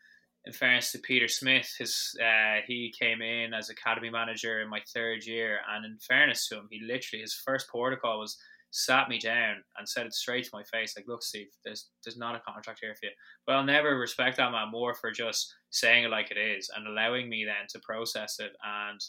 [0.47, 4.81] in fairness to Peter Smith, his uh, he came in as academy manager in my
[4.95, 8.39] third year, and in fairness to him, he literally his first protocol was
[8.73, 12.17] sat me down and said it straight to my face, like, "Look, Steve, there's there's
[12.17, 13.13] not a contract here for you."
[13.47, 16.87] But I'll never respect that man more for just saying it like it is and
[16.87, 19.01] allowing me then to process it and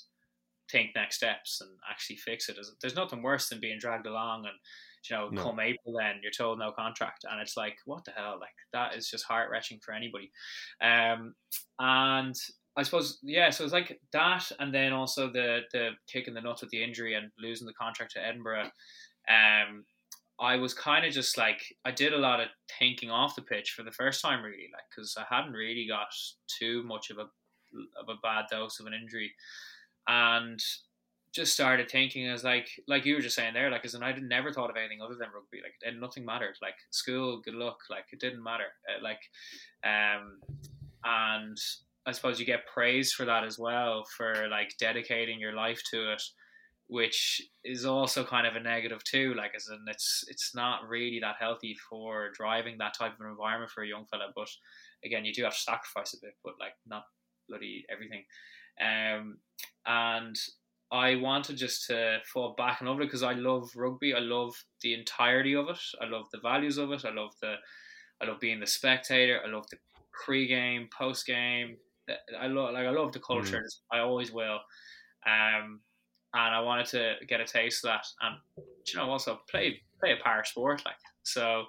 [0.70, 2.58] think next steps and actually fix it.
[2.82, 4.56] There's nothing worse than being dragged along and
[5.10, 5.44] you know, no.
[5.44, 8.38] come April, then you're told no contract, and it's like, what the hell?
[8.40, 10.32] Like that is just heart wrenching for anybody.
[10.82, 11.34] Um,
[11.80, 12.36] and
[12.78, 16.62] I suppose yeah, so it's like that, and then also the the kicking the nuts
[16.62, 18.70] with the injury and losing the contract to Edinburgh
[19.30, 19.86] um,
[20.40, 22.48] I was kind of just like I did a lot of
[22.80, 26.08] thinking off the pitch for the first time, really, like because I hadn't really got
[26.48, 27.28] too much of a
[28.00, 29.32] of a bad dose of an injury,
[30.08, 30.60] and
[31.34, 34.14] just started thinking as like like you were just saying there, like as in I
[34.14, 37.80] never thought of anything other than rugby, like and nothing mattered, like school, good luck,
[37.90, 39.22] like it didn't matter, uh, like,
[39.84, 40.40] um,
[41.04, 41.58] and
[42.06, 46.12] I suppose you get praise for that as well for like dedicating your life to
[46.14, 46.24] it,
[46.88, 49.34] which is also kind of a negative too.
[49.34, 53.32] Like as in it's it's not really that healthy for driving that type of an
[53.32, 54.32] environment for a young fella.
[54.36, 54.50] But
[55.06, 57.04] again, you do have to sacrifice a bit, but like not
[57.48, 58.24] bloody everything.
[58.82, 59.38] Um,
[59.86, 60.36] and
[60.92, 64.14] I wanted just to fall back in love with it because I love rugby.
[64.14, 65.80] I love the entirety of it.
[66.02, 67.06] I love the values of it.
[67.06, 67.56] I love the,
[68.22, 69.40] I love being the spectator.
[69.46, 69.78] I love the
[70.26, 71.78] pre-game, post-game.
[72.38, 73.62] I love like I love the culture.
[73.62, 73.98] Mm.
[73.98, 74.60] I always will.
[75.26, 75.80] Um,
[76.34, 78.36] and I wanted to get a taste of that, and
[78.88, 81.66] you know also play play a power sport like so.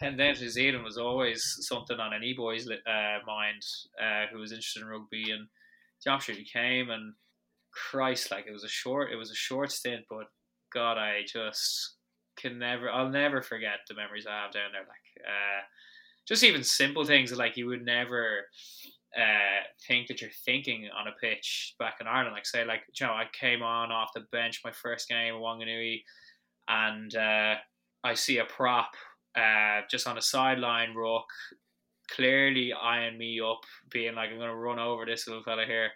[0.00, 3.62] And then New Zealand was always something on any boy's uh, mind
[4.00, 5.46] uh, who was interested in rugby, and
[6.04, 7.14] Josh he came and
[7.90, 10.26] Christ, like it was a short, it was a short stint, but
[10.72, 11.96] God, I just
[12.36, 14.82] can never, I'll never forget the memories I have down there.
[14.82, 15.62] Like, uh,
[16.26, 18.46] just even simple things like you would never
[19.16, 22.34] uh, think that you're thinking on a pitch back in Ireland.
[22.34, 26.02] Like, say, like, you know, I came on off the bench my first game Wanganui,
[26.68, 27.54] and uh,
[28.04, 28.90] I see a prop
[29.36, 31.26] uh, just on a sideline rock,
[32.10, 33.60] clearly eyeing me up,
[33.90, 35.90] being like, I'm going to run over this little fella here.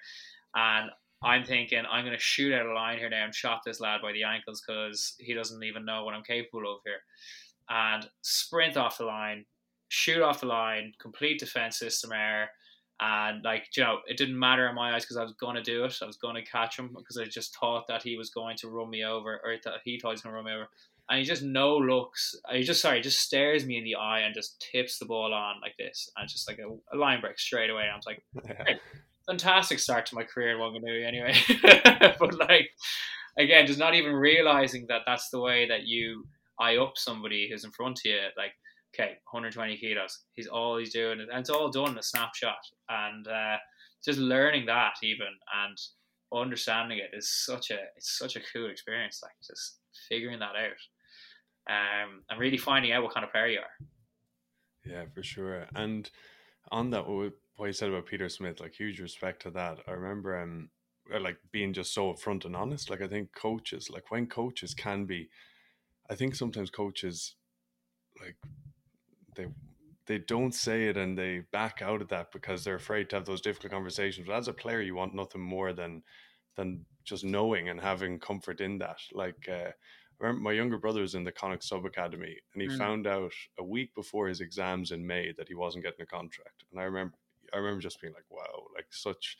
[0.54, 0.90] And
[1.22, 4.00] I'm thinking I'm going to shoot out a line here now and shot this lad
[4.02, 7.00] by the ankles because he doesn't even know what I'm capable of here.
[7.68, 9.44] And sprint off the line,
[9.88, 12.48] shoot off the line, complete defense system error.
[13.02, 15.84] And like you know, it didn't matter in my eyes because I was to do
[15.84, 15.98] it.
[16.02, 18.90] I was to catch him because I just thought that he was going to run
[18.90, 20.68] me over, or that he thought he was to run me over.
[21.08, 22.36] And he just no looks.
[22.52, 25.62] He just sorry, just stares me in the eye and just tips the ball on
[25.62, 27.84] like this, and just like a, a line break straight away.
[27.84, 28.22] And I was like,
[29.26, 31.34] fantastic start to my career in Wanganui anyway.
[32.18, 32.70] but like
[33.38, 36.26] again, just not even realizing that that's the way that you
[36.58, 38.18] eye up somebody who's in front of you.
[38.36, 38.52] Like,
[38.94, 40.18] okay, 120 kilos.
[40.34, 42.58] He's all he's doing, and it's all done in a snapshot.
[42.88, 43.56] And uh,
[44.04, 45.28] just learning that even
[45.64, 45.78] and
[46.32, 49.20] understanding it is such a it's such a cool experience.
[49.22, 50.80] Like just figuring that out.
[51.68, 53.86] Um, and really finding out what kind of player you are.
[54.84, 55.66] Yeah, for sure.
[55.74, 56.10] And
[56.72, 57.04] on that,
[57.60, 59.80] what you said about Peter Smith, like huge respect to that.
[59.86, 60.70] I remember um
[61.14, 62.88] uh, like being just so upfront and honest.
[62.88, 65.28] Like I think coaches, like when coaches can be,
[66.08, 67.34] I think sometimes coaches,
[68.18, 68.36] like
[69.36, 69.46] they
[70.06, 73.26] they don't say it and they back out of that because they're afraid to have
[73.26, 74.26] those difficult conversations.
[74.26, 76.02] But as a player, you want nothing more than
[76.56, 79.00] than just knowing and having comfort in that.
[79.12, 79.72] Like uh, I
[80.18, 82.78] remember my younger brother was in the Connacht Sub Academy, and he mm.
[82.78, 86.64] found out a week before his exams in May that he wasn't getting a contract.
[86.72, 87.16] And I remember
[87.52, 89.36] I remember just being like, wow, like such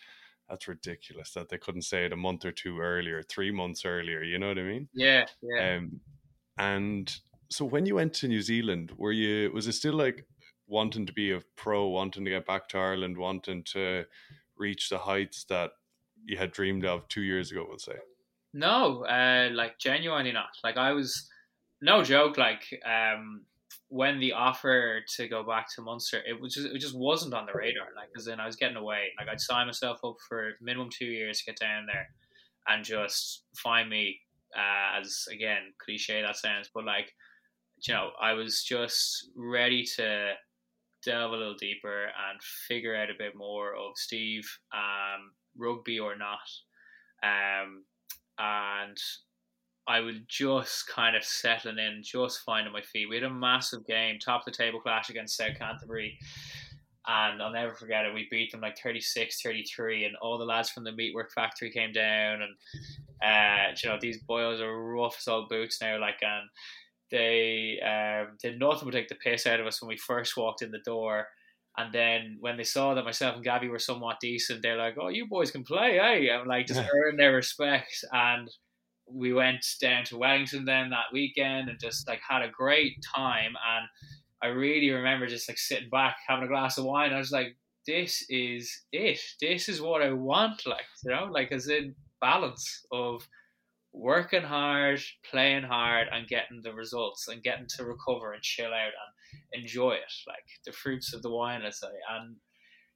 [0.48, 4.22] that's ridiculous that they couldn't say it a month or two earlier, three months earlier.
[4.22, 4.88] You know what I mean?
[4.92, 5.76] Yeah, yeah.
[5.76, 6.00] Um,
[6.58, 7.14] and
[7.50, 10.26] so when you went to New Zealand, were you was it still like
[10.66, 14.04] wanting to be a pro, wanting to get back to Ireland, wanting to
[14.56, 15.72] reach the heights that
[16.24, 17.66] you had dreamed of two years ago?
[17.68, 17.96] We'll say.
[18.52, 20.50] No, uh, like genuinely not.
[20.64, 21.28] Like I was,
[21.80, 22.36] no joke.
[22.36, 23.42] Like um,
[23.88, 27.46] when the offer to go back to Munster, it was just it just wasn't on
[27.46, 27.88] the radar.
[27.96, 29.12] Like, because then I was getting away.
[29.18, 32.08] Like, I'd sign myself up for minimum two years to get down there,
[32.68, 34.20] and just find me.
[34.52, 37.14] Uh, as again, cliche that sounds, but like,
[37.86, 40.32] you know, I was just ready to
[41.04, 44.42] delve a little deeper and figure out a bit more of Steve,
[44.74, 46.40] um, rugby or not,
[47.22, 47.84] um,
[48.40, 48.98] and
[49.90, 53.08] I was just kind of settling in, just finding my feet.
[53.08, 56.16] We had a massive game, top of the table clash against South Canterbury.
[57.08, 58.14] And I'll never forget it.
[58.14, 61.90] We beat them like 36 33, and all the lads from the Meatwork Factory came
[61.90, 62.38] down.
[62.40, 62.54] And,
[63.20, 65.98] uh, you know, these boys are rough as old boots now.
[65.98, 66.48] Like, and
[67.10, 70.62] they um, did nothing but take the piss out of us when we first walked
[70.62, 71.26] in the door.
[71.76, 75.08] And then when they saw that myself and Gabby were somewhat decent, they're like, "Oh,
[75.08, 78.04] you boys can play, eh?" And like just earn their respect.
[78.12, 78.48] And
[79.12, 83.52] we went down to Wellington then that weekend and just like had a great time.
[83.76, 83.86] And
[84.42, 87.12] I really remember just like sitting back having a glass of wine.
[87.12, 87.56] I was like,
[87.86, 89.20] this is it.
[89.40, 90.66] This is what I want.
[90.66, 93.26] Like, you know, like as in balance of
[93.92, 98.92] working hard, playing hard, and getting the results and getting to recover and chill out
[99.52, 100.12] and enjoy it.
[100.26, 101.88] Like the fruits of the wine, let's say.
[102.10, 102.36] And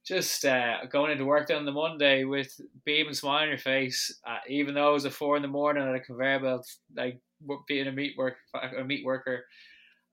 [0.05, 4.15] just uh, going into work on the Monday with beam and smile on your face,
[4.27, 7.19] uh, even though it was at four in the morning at a conveyor belt, like
[7.67, 8.35] being a meat work
[8.77, 9.45] a meat worker,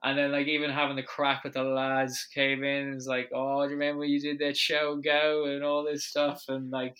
[0.03, 2.95] and then like even having the crack with the lads came in.
[2.95, 6.45] It's like, oh, do you remember you did that show go and all this stuff,
[6.49, 6.97] and like,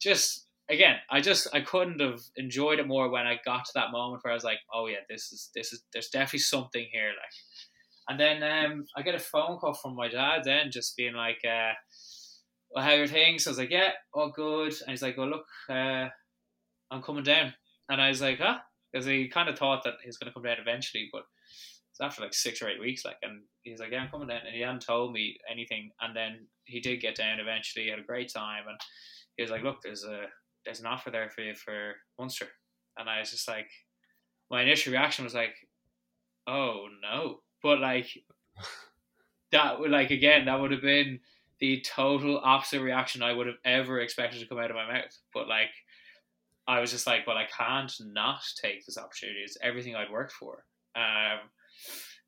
[0.00, 3.92] just again, I just I couldn't have enjoyed it more when I got to that
[3.92, 7.08] moment where I was like, oh yeah, this is this is there's definitely something here,
[7.08, 7.34] like.
[8.06, 11.38] And then um, I get a phone call from my dad then just being like,
[11.42, 11.72] uh,
[12.74, 13.46] well, how are things?
[13.46, 14.72] I was like, yeah, all good.
[14.80, 16.08] And he's like, well, look, uh,
[16.90, 17.54] I'm coming down.
[17.88, 18.58] And I was like, huh?
[18.92, 21.22] Because he kind of thought that he was going to come down eventually, but
[21.92, 23.04] it's after like six or eight weeks.
[23.04, 24.40] Like, and he's like, yeah, I'm coming down.
[24.44, 25.90] And he hadn't told me anything.
[26.00, 27.84] And then he did get down eventually.
[27.84, 28.64] He had a great time.
[28.68, 28.78] And
[29.36, 30.24] he was like, look, there's a
[30.64, 32.46] there's an offer there for you for Munster.
[32.98, 33.68] And I was just like,
[34.50, 35.54] my initial reaction was like,
[36.46, 37.40] oh no.
[37.62, 38.08] But like,
[39.52, 41.20] that would like again, that would have been
[41.60, 45.16] the total opposite reaction I would have ever expected to come out of my mouth.
[45.32, 45.70] But like,
[46.66, 49.40] I was just like, well, I can't not take this opportunity.
[49.40, 50.64] It's everything I'd worked for.
[50.96, 51.50] Um,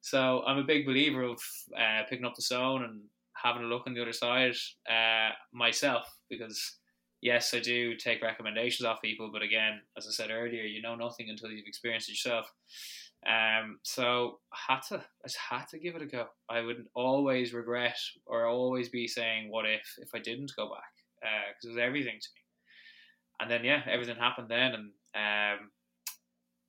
[0.00, 1.40] so I'm a big believer of
[1.76, 3.00] uh, picking up the zone and
[3.34, 4.54] having a look on the other side
[4.90, 6.76] uh, myself because
[7.22, 10.94] yes, I do take recommendations off people, but again, as I said earlier, you know
[10.94, 12.50] nothing until you've experienced it yourself.
[13.24, 16.26] Um, so I had to, I just had to give it a go.
[16.48, 20.92] I would always regret or always be saying, "What if?" If I didn't go back,
[21.20, 22.42] because uh, it was everything to me.
[23.40, 25.70] And then yeah, everything happened then, and um,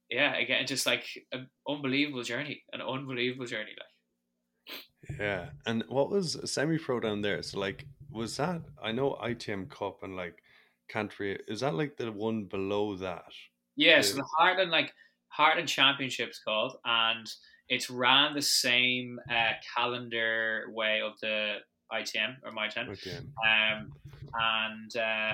[0.09, 5.19] yeah, again, just like an unbelievable journey, an unbelievable journey, like.
[5.19, 7.41] Yeah, and what was semi-pro down there?
[7.43, 10.41] So like, was that I know ITM Cup and like
[10.89, 13.31] country is that like the one below that?
[13.75, 14.91] Yeah, so the Heartland like
[15.37, 17.27] Heartland Championships called, and
[17.69, 21.57] it's ran the same uh, calendar way of the
[21.91, 23.33] ITM or Mitre 10.
[23.45, 23.91] Um,
[24.33, 25.33] and uh,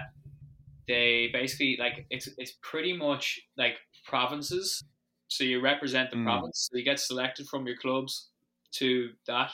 [0.87, 4.83] they basically like it's it's pretty much like provinces.
[5.27, 6.25] So you represent the mm.
[6.25, 6.69] province.
[6.71, 8.29] So you get selected from your clubs
[8.73, 9.51] to that,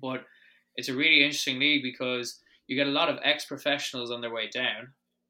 [0.00, 0.24] but
[0.76, 4.32] it's a really interesting league because you get a lot of ex professionals on their
[4.32, 4.88] way down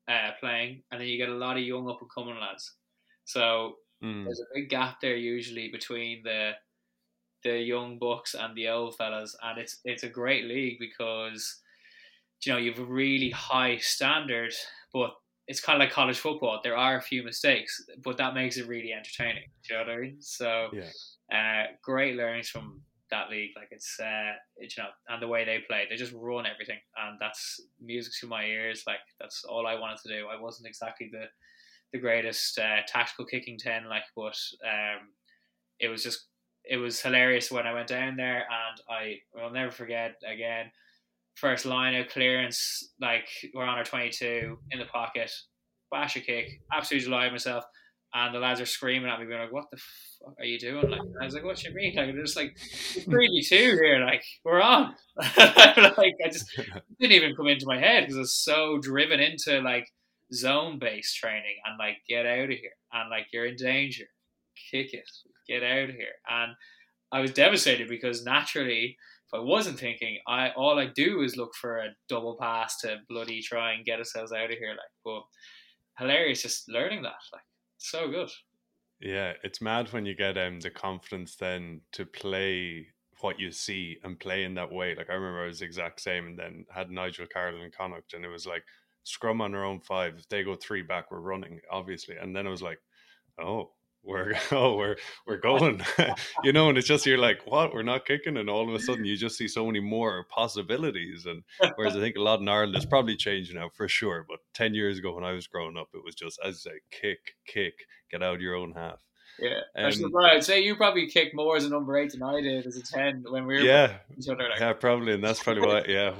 [0.08, 2.74] uh, playing, and then you get a lot of young up and coming lads.
[3.24, 4.24] So mm.
[4.24, 6.52] there's a big gap there usually between the
[7.44, 11.60] the young bucks and the old fellas, and it's it's a great league because
[12.44, 14.52] you know you've a really high standard,
[14.92, 15.10] but
[15.46, 16.60] it's kind of like college football.
[16.62, 19.44] There are a few mistakes, but that makes it really entertaining.
[19.66, 20.16] Do you know what I mean?
[20.20, 20.84] So, yeah.
[21.36, 23.52] uh, great learnings from that league.
[23.56, 26.78] Like it's, uh, it, you know, and the way they play, they just run everything,
[26.98, 28.84] and that's music to my ears.
[28.86, 30.26] Like that's all I wanted to do.
[30.28, 31.24] I wasn't exactly the
[31.92, 35.08] the greatest uh, tactical kicking ten, like, but um,
[35.80, 36.26] it was just
[36.64, 40.70] it was hilarious when I went down there, and I will never forget again.
[41.34, 45.32] First line of clearance, like we're on our twenty two in the pocket,
[45.90, 47.64] bash a kick, absolutely delighted myself
[48.14, 50.88] and the lads are screaming at me, being like, "What the fuck are you doing?"
[50.90, 52.56] Like, I was like, "What you mean?" Like, just like,
[53.04, 55.36] "Three two here, like we're on." like,
[56.24, 56.48] I just
[57.00, 59.88] didn't even come into my head because I was so driven into like
[60.32, 64.04] zone based training and like get out of here and like you're in danger,
[64.70, 65.08] kick it,
[65.46, 66.52] get out of here, and
[67.12, 68.96] I was devastated because naturally.
[69.30, 72.96] If I wasn't thinking, I all I do is look for a double pass to
[73.10, 74.70] bloody try and get ourselves out of here.
[74.70, 75.20] Like, but
[75.98, 77.20] hilarious, just learning that.
[77.30, 77.42] Like,
[77.76, 78.30] so good.
[79.00, 82.88] Yeah, it's mad when you get um the confidence then to play
[83.20, 84.94] what you see and play in that way.
[84.94, 88.14] Like I remember I was the exact same and then had Nigel Carolan and Connacht
[88.14, 88.64] and it was like
[89.08, 90.14] scrum on our own five.
[90.18, 92.16] If they go three back, we're running, obviously.
[92.16, 92.78] And then I was like,
[93.40, 93.70] oh,
[94.04, 94.96] we're oh we're
[95.26, 95.82] we're going.
[96.44, 97.74] You know and it's just you're like what?
[97.74, 98.36] We're not kicking.
[98.36, 101.26] And all of a sudden you just see so many more possibilities.
[101.26, 101.42] And
[101.76, 104.24] whereas i think a lot in ireland has probably changed now for sure.
[104.28, 106.78] But 10 years ago when i was growing up it was just as i say
[106.90, 107.74] kick kick
[108.10, 109.00] get out your own half
[109.38, 112.66] yeah, um, I'd say you probably kicked more as a number eight than I did
[112.66, 114.48] as a ten when we were yeah, each other.
[114.48, 114.60] Like.
[114.60, 115.84] Yeah, probably, and that's probably why.
[115.86, 116.14] Yeah,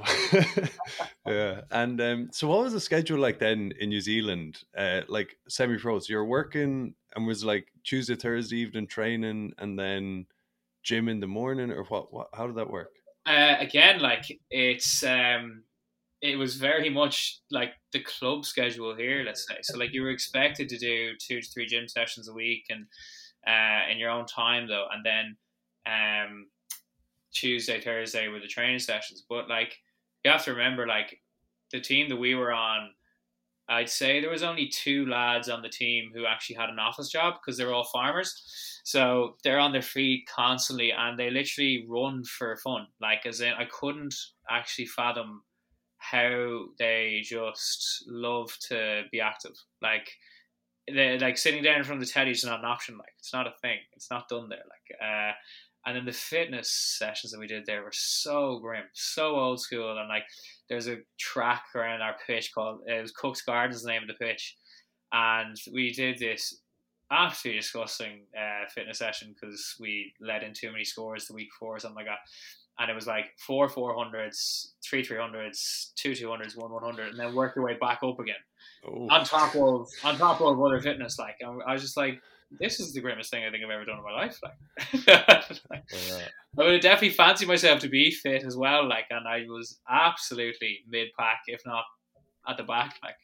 [1.27, 1.61] yeah.
[1.71, 4.63] And um, so, what was the schedule like then in New Zealand?
[4.77, 10.25] Uh, like semi pros, you're working and was like Tuesday, Thursday evening training, and then
[10.83, 12.13] gym in the morning, or what?
[12.13, 12.91] what how did that work?
[13.25, 15.63] Uh, again, like it's um,
[16.21, 19.23] it was very much like the club schedule here.
[19.25, 19.77] Let's say so.
[19.77, 22.85] Like you were expected to do two to three gym sessions a week, and
[23.47, 25.37] uh, in your own time though, and then
[25.85, 26.47] um,
[27.33, 29.25] Tuesday, Thursday were the training sessions.
[29.29, 29.77] But like
[30.23, 31.19] you have to remember, like
[31.71, 32.89] the team that we were on
[33.69, 37.07] I'd say there was only two lads on the team who actually had an office
[37.07, 38.81] job because they're all farmers.
[38.83, 42.87] So they're on their feet constantly and they literally run for fun.
[42.99, 44.15] Like as in I couldn't
[44.49, 45.43] actually fathom
[45.99, 49.55] how they just love to be active.
[49.81, 50.09] Like
[50.93, 52.97] they like sitting down from the telly is not an option.
[52.97, 53.77] Like it's not a thing.
[53.95, 54.59] It's not done there.
[54.59, 55.33] Like uh
[55.85, 59.97] and then the fitness sessions that we did there were so grim, so old school,
[59.97, 60.23] and like
[60.67, 64.13] there's a track around our pitch called it was Cook's Gardens, the name of the
[64.13, 64.57] pitch,
[65.11, 66.61] and we did this
[67.11, 71.75] absolutely disgusting uh, fitness session because we let in too many scores the week before
[71.75, 72.19] or something like that.
[72.79, 76.83] And it was like four four hundreds, three three hundreds, two two hundreds, one one
[76.83, 78.35] hundred, and then work your way back up again.
[78.87, 79.07] Oh.
[79.09, 81.35] On top of on top of other fitness, like
[81.67, 82.21] I was just like,
[82.59, 84.39] this is the grimmest thing I think I've ever done in my life.
[84.43, 85.07] Like,
[85.69, 86.27] like Yeah.
[86.57, 88.87] I would definitely fancy myself to be fit as well.
[88.87, 91.83] Like, and I was absolutely mid pack, if not
[92.47, 92.95] at the back.
[93.03, 93.15] Like,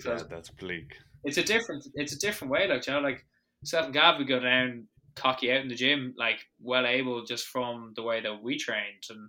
[0.00, 0.92] so Yeah, that's bleak.
[1.24, 3.24] it's a different it's a different way like you know like
[3.64, 7.46] self and Gav would go down cocky out in the gym like well able just
[7.46, 9.04] from the way that we trained.
[9.10, 9.28] And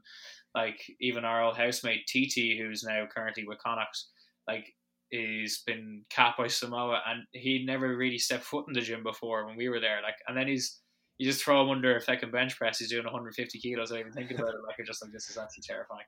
[0.56, 4.04] like even our old housemate TT who's now currently with Connacht
[4.48, 4.74] like
[5.10, 9.46] he's been capped by Samoa and he never really stepped foot in the gym before
[9.46, 10.80] when we were there like and then he's
[11.18, 14.12] you just throw him under a fucking bench press he's doing 150 kilos I even
[14.12, 16.06] thinking about it like you're just like this is actually terrifying.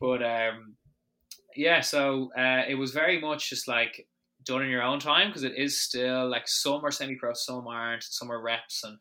[0.00, 0.76] But um
[1.56, 4.06] yeah so uh, it was very much just like
[4.44, 7.66] done in your own time because it is still like some are semi pro, some
[7.66, 8.98] aren't, some are reps, and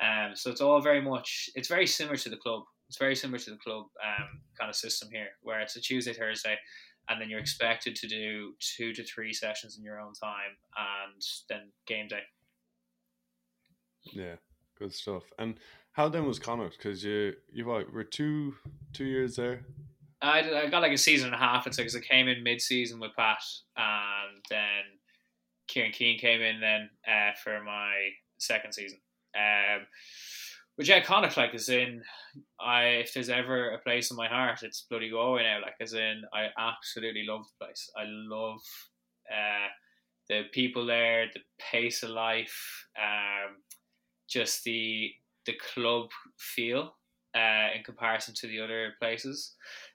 [0.00, 2.62] um, so it's all very much it's very similar to the club.
[2.88, 6.12] It's very similar to the club um, kind of system here, where it's a Tuesday,
[6.12, 6.56] Thursday,
[7.08, 11.22] and then you're expected to do two to three sessions in your own time, and
[11.48, 12.22] then game day.
[14.12, 14.36] Yeah,
[14.78, 15.24] good stuff.
[15.38, 15.58] And
[15.92, 16.76] how then was Connacht?
[16.76, 18.54] Because you you what, were two
[18.92, 19.64] two years there.
[20.22, 21.66] I, I got like a season and a half.
[21.66, 23.38] It's like because I came in mid season with Pat,
[23.76, 24.15] and
[24.50, 24.98] then
[25.68, 28.98] Kieran Keane came in then uh, for my second season.
[29.36, 29.86] Um,
[30.76, 32.02] but yeah, Connacht like is in.
[32.60, 35.60] I if there's ever a place in my heart, it's bloody Galway now.
[35.62, 37.90] Like as in, I absolutely love the place.
[37.96, 38.60] I love
[39.30, 39.68] uh,
[40.28, 43.56] the people there, the pace of life, um,
[44.28, 45.12] just the
[45.46, 46.94] the club feel
[47.34, 49.54] uh, in comparison to the other places.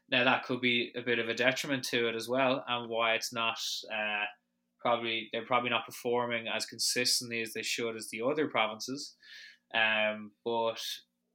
[0.09, 3.13] Now that could be a bit of a detriment to it as well, and why
[3.13, 3.59] it's not
[3.93, 4.25] uh,
[4.81, 9.15] probably they're probably not performing as consistently as they should as the other provinces.
[9.73, 10.81] Um, but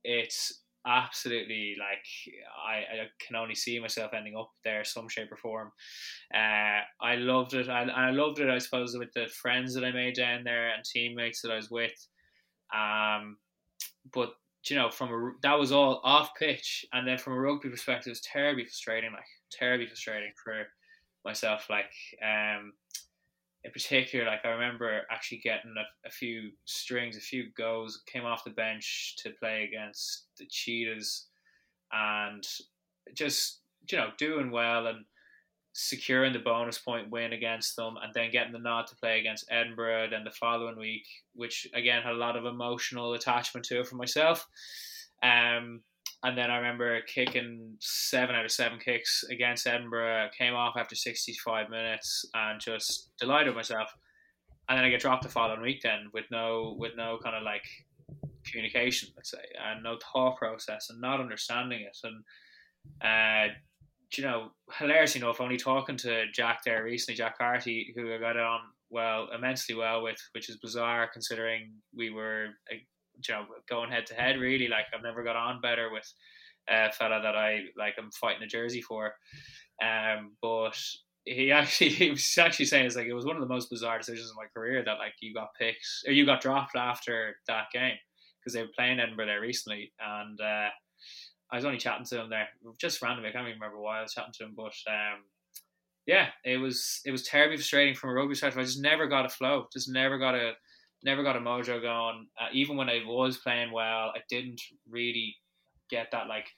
[0.05, 2.05] it's absolutely like
[2.65, 5.73] I, I can only see myself ending up there some shape or form.
[6.35, 7.69] Uh, I loved it.
[7.69, 8.49] I, I loved it.
[8.49, 11.71] I suppose with the friends that I made down there and teammates that I was
[11.71, 12.07] with.
[12.75, 13.39] Um,
[14.13, 14.35] but
[14.69, 18.09] you know, from a, that was all off pitch, and then from a rugby perspective,
[18.09, 19.13] it was terribly frustrating.
[19.13, 20.67] Like terribly frustrating for
[21.25, 21.67] myself.
[21.71, 21.93] Like
[22.23, 22.73] um,
[23.67, 28.25] in particular, like I remember actually getting a, a few strings, a few goes, came
[28.25, 31.27] off the bench to play against the Cheetahs,
[31.93, 32.47] and
[33.13, 35.05] just you know doing well and
[35.73, 39.51] securing the bonus point win against them, and then getting the nod to play against
[39.51, 40.11] Edinburgh.
[40.11, 43.97] Then the following week, which again had a lot of emotional attachment to it for
[43.97, 44.47] myself.
[45.25, 45.81] Um,
[46.23, 50.31] and then I remember kicking seven out of seven kicks against Edinburgh.
[50.37, 53.91] Came off after 65 minutes and just delighted myself.
[54.69, 57.43] And then I get dropped the following week then with no with no kind of
[57.43, 57.65] like
[58.45, 61.97] communication, let's say, and no thought process and not understanding it.
[62.03, 62.25] And
[63.03, 63.55] uh,
[64.17, 68.37] you know, hilarious enough, only talking to Jack there recently, Jack Carty, who I got
[68.37, 72.49] on well immensely well with, which is bizarre considering we were
[73.27, 74.39] you know going head to head.
[74.39, 76.11] Really, like I've never got on better with
[76.69, 77.95] a fella that I like.
[77.99, 79.15] I'm fighting a jersey for,
[79.83, 80.79] um, but
[81.25, 83.99] he actually he was actually saying it's like it was one of the most bizarre
[83.99, 87.67] decisions in my career that like you got picked or you got dropped after that
[87.73, 87.97] game
[88.41, 90.41] because they were playing Edinburgh there recently and.
[90.41, 90.69] Uh,
[91.51, 92.49] I was only chatting to him there,
[92.79, 93.29] just randomly.
[93.29, 95.23] I can't even remember why I was chatting to him, but um,
[96.07, 98.61] yeah, it was it was terribly frustrating from a rugby perspective.
[98.61, 100.53] I just never got a flow, just never got a
[101.07, 102.27] never got a mojo going.
[102.39, 105.37] Uh, even when I was playing well, I didn't really
[105.89, 106.49] get that like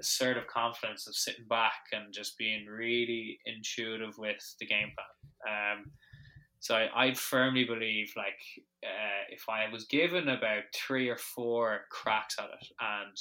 [0.00, 5.74] assertive confidence of sitting back and just being really intuitive with the game plan.
[5.74, 5.90] Um,
[6.60, 8.38] so I, I firmly believe like
[8.84, 13.16] uh, if I was given about three or four cracks at it and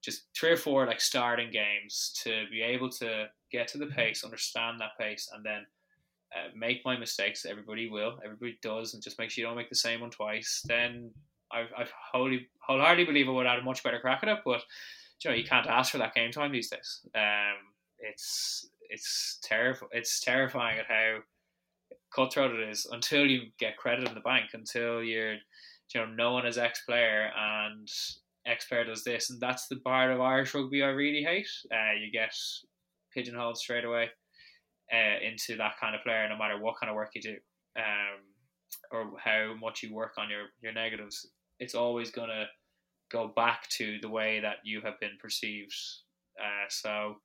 [0.00, 4.22] just three or four like starting games to be able to get to the pace,
[4.24, 5.66] understand that pace, and then
[6.34, 7.44] uh, make my mistakes.
[7.44, 10.62] Everybody will, everybody does, and just make sure you don't make the same one twice.
[10.66, 11.10] Then
[11.52, 14.38] I I wholly wholeheartedly believe I would have had a much better crack at it.
[14.44, 14.62] But
[15.24, 17.00] you know, you can't ask for that game time these days.
[17.14, 17.56] Um,
[17.98, 19.88] it's it's terrible.
[19.92, 21.18] It's terrifying at how
[22.14, 25.40] cutthroat it is until you get credit in the bank, until you're you
[25.96, 27.88] know known as X player and
[28.46, 31.48] X player does this, and that's the part of Irish rugby I really hate.
[31.72, 32.34] Uh, you get
[33.14, 34.10] pigeonholed straight away
[34.92, 37.36] uh, into that kind of player, no matter what kind of work you do,
[37.76, 38.20] um,
[38.90, 41.26] or how much you work on your your negatives.
[41.60, 42.46] It's always gonna
[43.10, 45.74] go back to the way that you have been perceived.
[46.40, 47.16] Uh, so,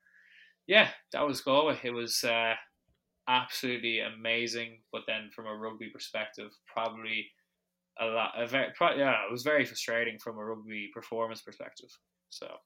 [0.68, 1.80] yeah, that was Galway.
[1.84, 2.56] It was uh,
[3.28, 7.30] absolutely amazing, but then from a rugby perspective, probably
[8.00, 8.34] a lot.
[8.38, 11.90] A very, yeah, it was very frustrating from a rugby performance perspective.
[12.30, 12.58] So,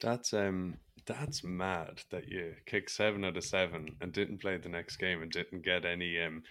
[0.00, 4.68] That's um that's mad that you kicked seven out of seven and didn't play the
[4.68, 6.42] next game and didn't get any um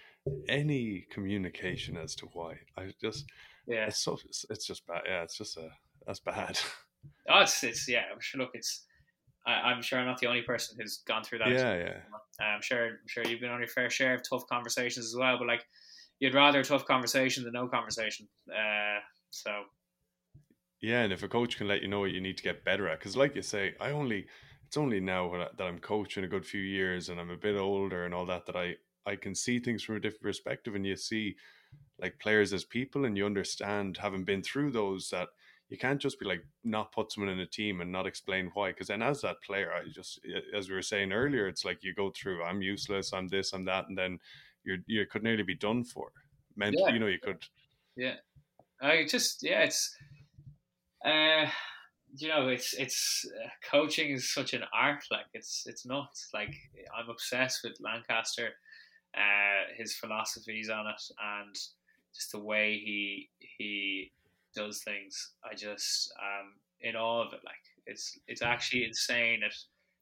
[0.47, 2.55] any communication as to why.
[2.77, 3.25] I just
[3.67, 4.17] yeah, it's so
[4.49, 5.01] it's just bad.
[5.05, 5.69] Yeah, it's just a
[6.05, 6.59] that's bad.
[7.29, 8.03] Oh, it's it's yeah.
[8.11, 8.39] I'm sure.
[8.39, 8.85] Look, it's
[9.45, 11.49] I, am sure I'm not the only person who's gone through that.
[11.49, 11.97] Yeah, yeah.
[12.45, 12.85] I'm sure.
[12.85, 15.37] I'm sure you've been on your fair share of tough conversations as well.
[15.37, 15.65] But like,
[16.19, 18.27] you'd rather a tough conversation than no conversation.
[18.49, 18.99] Uh,
[19.31, 19.51] so.
[20.83, 22.89] Yeah, and if a coach can let you know what you need to get better
[22.89, 24.25] at, because like you say, I only
[24.67, 28.03] it's only now that I'm coaching a good few years and I'm a bit older
[28.03, 28.75] and all that that I
[29.05, 31.37] I can see things from a different perspective, and you see
[32.01, 35.29] like players as people, and you understand having been through those that
[35.69, 38.71] you can't just be like not put someone in a team and not explain why.
[38.71, 40.19] Because then, as that player, I just
[40.53, 43.63] as we were saying earlier, it's like you go through I'm useless, I'm this, I'm
[43.65, 44.19] that, and then
[44.65, 46.11] you you could nearly be done for.
[46.57, 46.89] Meant yeah.
[46.89, 47.45] you know you could.
[47.95, 48.15] Yeah,
[48.81, 49.95] I just yeah it's.
[51.03, 51.47] Uh,
[52.15, 55.03] you know, it's it's uh, coaching is such an art.
[55.11, 56.29] Like it's it's nuts.
[56.33, 56.53] Like
[56.97, 58.49] I'm obsessed with Lancaster,
[59.17, 61.55] uh, his philosophies on it, and
[62.15, 64.11] just the way he he
[64.55, 65.33] does things.
[65.43, 67.41] I just um in awe of it.
[67.45, 69.53] Like it's it's actually insane at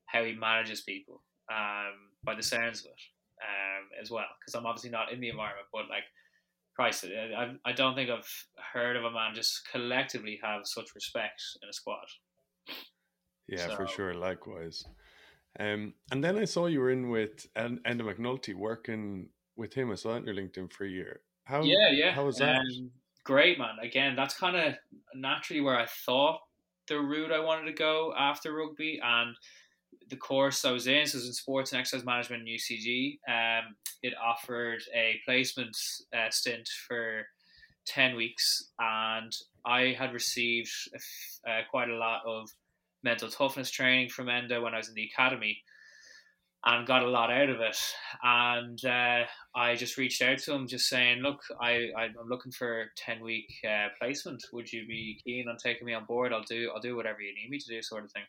[0.05, 1.21] how he manages people.
[1.51, 3.01] Um, by the sounds of it,
[3.43, 4.27] um, as well.
[4.39, 6.05] Because I'm obviously not in the environment, but like,
[6.75, 11.41] Christ, I, I don't think I've heard of a man just collectively have such respect
[11.61, 12.05] in a squad.
[13.47, 14.13] Yeah, so, for sure.
[14.13, 14.83] Likewise.
[15.59, 19.91] Um, and then I saw you were in with Enda McNulty working with him.
[19.91, 21.21] I saw on your LinkedIn for a year.
[21.43, 21.61] How?
[21.61, 22.11] Yeah, yeah.
[22.11, 22.55] How was that?
[22.55, 22.91] Um,
[23.25, 23.75] great, man.
[23.81, 24.75] Again, that's kind of
[25.13, 26.39] naturally where I thought
[26.87, 29.35] the route I wanted to go after rugby, and
[30.09, 33.17] the course I was in, so was in sports and exercise management in UCG.
[33.27, 35.75] Um, it offered a placement
[36.15, 37.25] uh, stint for
[37.85, 39.31] ten weeks, and
[39.65, 40.71] I had received
[41.47, 42.49] uh, quite a lot of
[43.03, 45.57] mental toughness training from Enda when I was in the academy
[46.63, 47.77] and got a lot out of it.
[48.21, 49.23] And uh,
[49.55, 53.23] I just reached out to him, just saying, "Look, I, I am looking for ten
[53.23, 54.43] week uh, placement.
[54.53, 56.33] Would you be keen on taking me on board?
[56.33, 58.23] I'll do I'll do whatever you need me to do, sort of thing."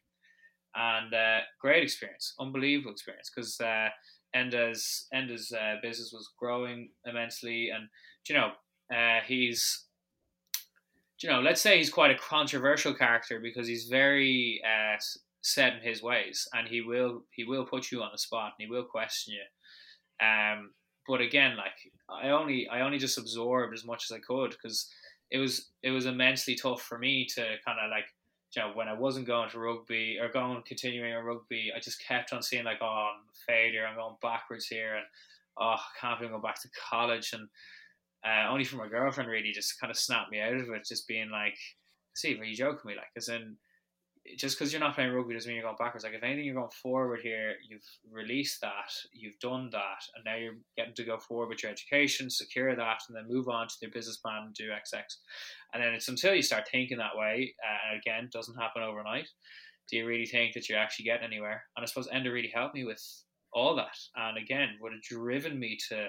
[0.75, 3.89] And uh, great experience, unbelievable experience, because uh,
[4.35, 7.89] Enda's Enda's uh, business was growing immensely, and
[8.29, 8.53] you know
[8.95, 9.85] uh, he's
[11.23, 14.97] you know, let's say he's quite a controversial character because he's very uh,
[15.43, 18.67] set in his ways, and he will he will put you on the spot and
[18.67, 20.27] he will question you.
[20.27, 20.73] Um,
[21.07, 21.73] but again, like
[22.11, 24.91] I only I only just absorbed as much as I could because
[25.31, 28.07] it was it was immensely tough for me to kind of like
[28.55, 32.05] you know when I wasn't going to rugby or going continuing on rugby, I just
[32.07, 35.05] kept on seeing like oh I'm failure, I'm going backwards here, and
[35.59, 37.49] oh I can't even go back to college and
[38.25, 41.09] uh, only for my girlfriend really just kind of snapped me out of it, just
[41.09, 41.57] being like,
[42.15, 43.57] "See, are you joking me?" Like, as in,
[44.39, 46.05] just because you're not playing rugby doesn't mean you're going backwards.
[46.05, 47.55] Like, if anything, you're going forward here.
[47.69, 51.73] You've released that, you've done that, and now you're getting to go forward with your
[51.73, 55.03] education, secure that, and then move on to your business plan and do XX.
[55.75, 59.29] And then it's until you start thinking that way, uh, and again, doesn't happen overnight.
[59.91, 61.65] Do you really think that you're actually getting anywhere?
[61.77, 63.03] And I suppose Enda really helped me with
[63.53, 63.99] all that.
[64.15, 66.07] And again, would have driven me to,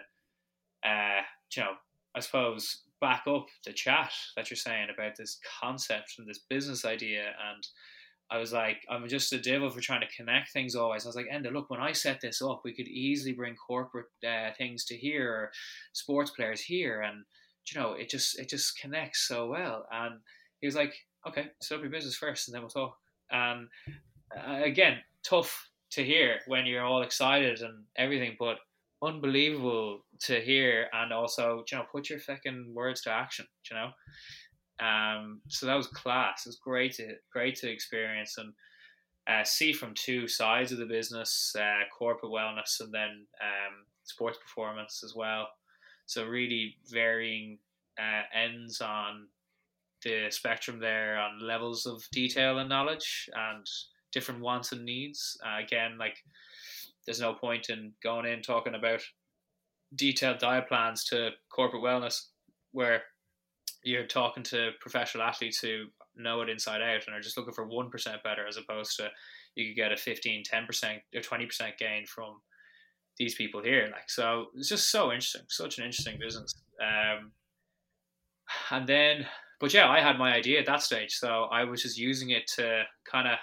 [0.87, 1.21] uh,
[1.55, 1.73] you know,
[2.15, 6.85] I suppose, back up the chat that you're saying about this concept and this business
[6.85, 7.33] idea.
[7.51, 7.67] And
[8.31, 11.05] I was like, I'm just a devil for trying to connect things always.
[11.05, 14.07] I was like, Enda, look, when I set this up, we could easily bring corporate
[14.27, 15.51] uh, things to here, or
[15.93, 17.23] sports players here, and
[17.71, 19.85] you know, it just it just connects so well.
[19.91, 20.15] And
[20.61, 20.93] he was like,
[21.27, 22.97] okay, set up your business first, and then we'll talk.
[23.31, 23.67] And
[24.35, 28.57] uh, again, tough to hear when you're all excited and everything, but
[29.03, 33.89] unbelievable to hear and also you know put your fucking words to action you know
[34.79, 36.45] um so that was class.
[36.45, 38.53] It was great to great to experience and
[39.25, 44.37] uh, see from two sides of the business uh, corporate wellness and then um, sports
[44.37, 45.47] performance as well.
[46.07, 47.59] So really varying
[47.97, 49.27] uh, ends on
[50.03, 53.65] the spectrum there on levels of detail and knowledge and
[54.11, 55.37] different wants and needs.
[55.45, 56.17] Uh, again like
[57.05, 59.01] there's no point in going in talking about
[59.95, 62.27] detailed diet plans to corporate wellness
[62.71, 63.03] where
[63.83, 67.67] you're talking to professional athletes who know it inside out and are just looking for
[67.67, 67.91] 1%
[68.23, 69.09] better as opposed to
[69.55, 72.41] you could get a 15 10% or 20% gain from
[73.17, 73.89] these people here.
[73.91, 76.53] Like so it's just so interesting such an interesting business.
[76.81, 77.31] Um,
[78.71, 79.25] and then
[79.59, 81.13] but yeah i had my idea at that stage.
[81.13, 83.37] So i was just using it to kind of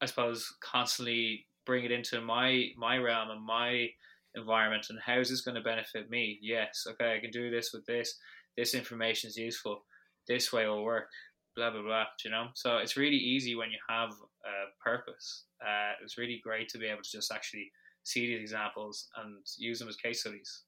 [0.00, 3.88] i suppose constantly bring it into my my realm and my
[4.36, 6.38] environment and how is this going to benefit me?
[6.40, 8.16] Yes okay i can do this with this
[8.60, 9.84] this information is useful
[10.28, 11.08] this way will work
[11.56, 12.04] blah blah blah.
[12.24, 15.44] You know, so it's really easy when you have a purpose.
[15.60, 17.70] Uh, it's really great to be able to just actually
[18.02, 20.62] see these examples and use them as case studies.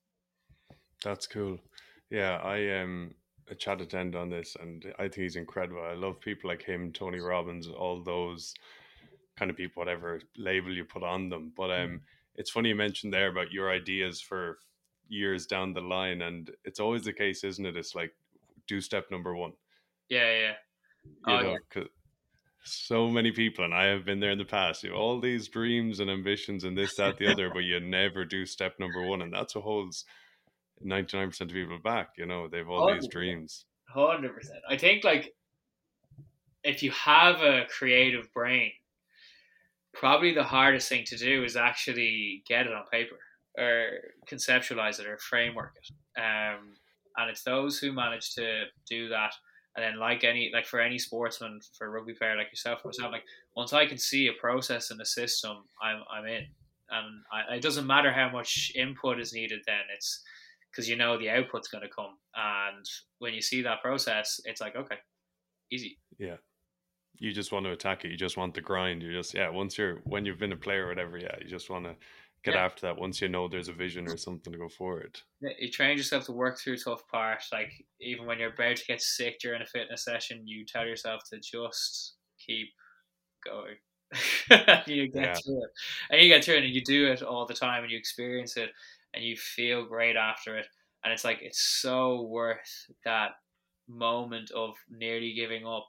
[1.05, 1.59] That's cool.
[2.11, 3.15] Yeah, I um
[3.49, 5.83] I a chat attend on this, and I think he's incredible.
[5.83, 8.55] I love people like him, Tony Robbins, all those
[9.37, 11.53] kind of people, whatever label you put on them.
[11.57, 12.03] But um,
[12.37, 14.59] it's funny you mentioned there about your ideas for
[15.13, 17.77] years down the line, and it's always the case, isn't it?
[17.77, 18.13] It's like
[18.67, 19.53] do step number one.
[20.09, 20.53] Yeah, yeah.
[21.05, 21.83] You Oh, know, yeah.
[22.65, 24.83] so many people, and I have been there in the past.
[24.85, 28.25] You have all these dreams and ambitions, and this, that, the other, but you never
[28.25, 30.05] do step number one, and that's what holds
[30.81, 32.11] ninety nine percent of people back.
[32.17, 33.11] You know, they've all these 100%.
[33.11, 33.67] dreams.
[33.89, 34.61] Hundred percent.
[34.69, 35.35] I think like
[36.65, 38.73] if you have a creative brain,
[39.93, 43.19] probably the hardest thing to do is actually get it on paper
[43.59, 43.89] or
[44.27, 46.21] conceptualize it or framework it.
[46.21, 46.75] Um,
[47.17, 49.33] and it's those who manage to do that.
[49.75, 53.11] And then, like any, like for any sportsman, for a rugby player like yourself, myself,
[53.11, 53.25] like
[53.57, 56.47] once I can see a process and a system, I'm I'm in.
[56.91, 59.61] And I, it doesn't matter how much input is needed.
[59.67, 60.23] Then it's
[60.71, 62.19] because you know the output's going to come.
[62.37, 62.85] And
[63.19, 64.97] when you see that process, it's like okay,
[65.71, 65.99] easy.
[66.19, 66.37] Yeah.
[67.19, 68.11] You just want to attack it.
[68.11, 69.03] You just want the grind.
[69.03, 69.49] You just yeah.
[69.49, 71.95] Once you're when you've been a player or whatever, yeah, you just want to
[72.45, 72.57] get Yeah.
[72.57, 72.97] after that.
[72.99, 75.23] Once you know there's a vision or something to go forward.
[75.41, 77.51] You train yourself to work through tough parts.
[77.53, 81.23] Like even when you're about to get sick during a fitness session, you tell yourself
[81.31, 82.69] to just keep
[83.45, 83.77] going.
[84.87, 85.41] you get Yeah.
[85.45, 85.71] through it,
[86.11, 88.57] and you get through it, and you do it all the time, and you experience
[88.57, 88.73] it,
[89.15, 90.67] and you feel great after it.
[91.05, 93.33] And it's like it's so worth that
[93.89, 95.89] moment of nearly giving up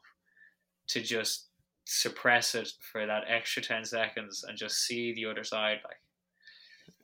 [0.89, 1.49] to just
[1.85, 5.97] suppress it for that extra 10 seconds and just see the other side like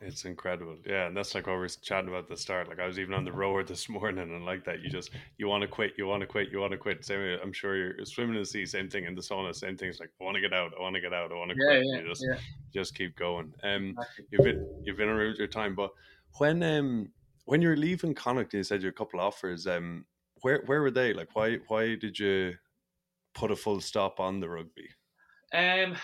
[0.01, 0.77] It's incredible.
[0.85, 2.69] Yeah, and that's like what we were chatting about at the start.
[2.69, 4.81] Like I was even on the rower this morning and like that.
[4.81, 7.03] You just you want to quit, you want to quit, you want to quit.
[7.03, 9.75] Same way, I'm sure you're swimming in the sea, same thing in the sauna, same
[9.75, 9.89] thing.
[9.89, 11.57] It's like I want to get out, I want to get out, I want to
[11.59, 11.85] yeah quit.
[11.85, 12.39] yeah, you just yeah
[12.73, 13.53] just keep going.
[13.63, 13.95] Um
[14.31, 15.91] you've been you've been around your time, but
[16.37, 17.11] when um
[17.49, 19.65] when you're leaving Connacht, you said you had a couple offers.
[19.65, 20.05] Um,
[20.41, 21.13] where where were they?
[21.13, 22.53] Like, why why did you
[23.33, 24.87] put a full stop on the rugby?
[25.51, 25.95] Um,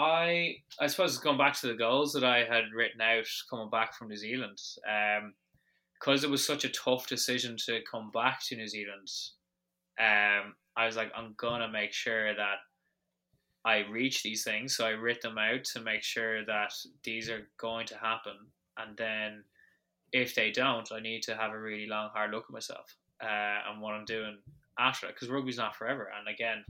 [0.00, 3.94] I I suppose going back to the goals that I had written out coming back
[3.94, 5.34] from New Zealand, um,
[5.94, 9.10] because it was such a tough decision to come back to New Zealand.
[9.98, 12.58] Um, I was like, I'm gonna make sure that
[13.66, 14.74] I reach these things.
[14.74, 16.72] So I writ them out to make sure that
[17.04, 18.38] these are going to happen,
[18.78, 19.44] and then
[20.12, 23.68] if they don't, I need to have a really long, hard look at myself uh,
[23.68, 24.38] and what I'm doing
[24.78, 25.14] after that.
[25.14, 26.64] Because rugby's not forever, and again.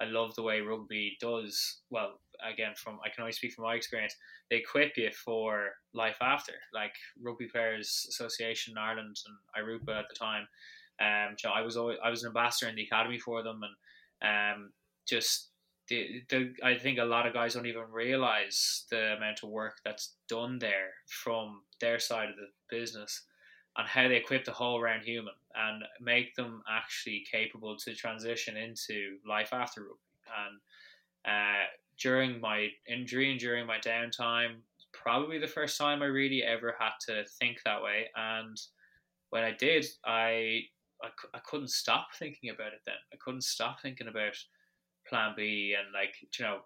[0.00, 1.82] I love the way rugby does.
[1.90, 2.18] Well,
[2.50, 4.14] again, from I can only speak from my experience.
[4.50, 10.06] They equip you for life after, like Rugby Players Association in Ireland and Irupa at
[10.08, 10.46] the time.
[11.00, 13.60] Um, so I was always, I was an ambassador in the academy for them,
[14.20, 14.72] and um,
[15.06, 15.48] just
[15.88, 19.80] the, the I think a lot of guys don't even realize the amount of work
[19.84, 23.22] that's done there from their side of the business
[23.76, 28.56] and how they equip the whole round human and make them actually capable to transition
[28.56, 29.98] into life after rugby.
[30.46, 30.60] And
[31.24, 31.64] uh,
[32.02, 34.56] during my injury and during my downtime,
[34.92, 38.06] probably the first time I really ever had to think that way.
[38.16, 38.56] And
[39.30, 40.62] when I did, I
[41.02, 42.80] I, I couldn't stop thinking about it.
[42.86, 44.36] Then I couldn't stop thinking about
[45.08, 46.60] Plan B and like you know,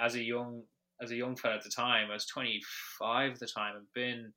[0.00, 0.62] as a young
[1.02, 2.62] as a young fella at the time, I was twenty
[2.98, 4.32] five at the time and been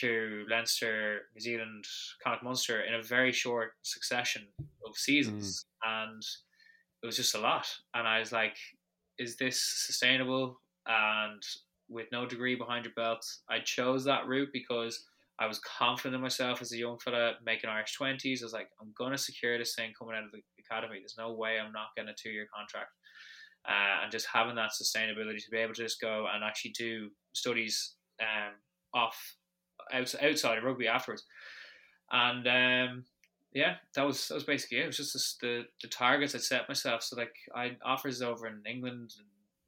[0.00, 1.84] to Leinster, New Zealand,
[2.22, 4.42] Connacht Munster in a very short succession
[4.86, 6.04] of seasons, mm.
[6.04, 6.22] and
[7.02, 7.68] it was just a lot.
[7.94, 8.56] And I was like,
[9.18, 11.42] "Is this sustainable?" And
[11.88, 15.04] with no degree behind your belt, I chose that route because
[15.38, 18.42] I was confident in myself as a young fella making Irish twenties.
[18.42, 20.98] I was like, "I'm gonna secure this thing coming out of the academy.
[20.98, 22.90] There's no way I'm not getting a two year contract."
[23.66, 27.10] Uh, and just having that sustainability to be able to just go and actually do
[27.32, 28.52] studies um,
[28.92, 29.36] off
[29.92, 31.24] outside of rugby afterwards.
[32.12, 33.04] And um,
[33.54, 34.84] yeah, that was that was basically it.
[34.84, 37.02] It was just this, the the targets I set myself.
[37.02, 39.26] So like I had offers over in England and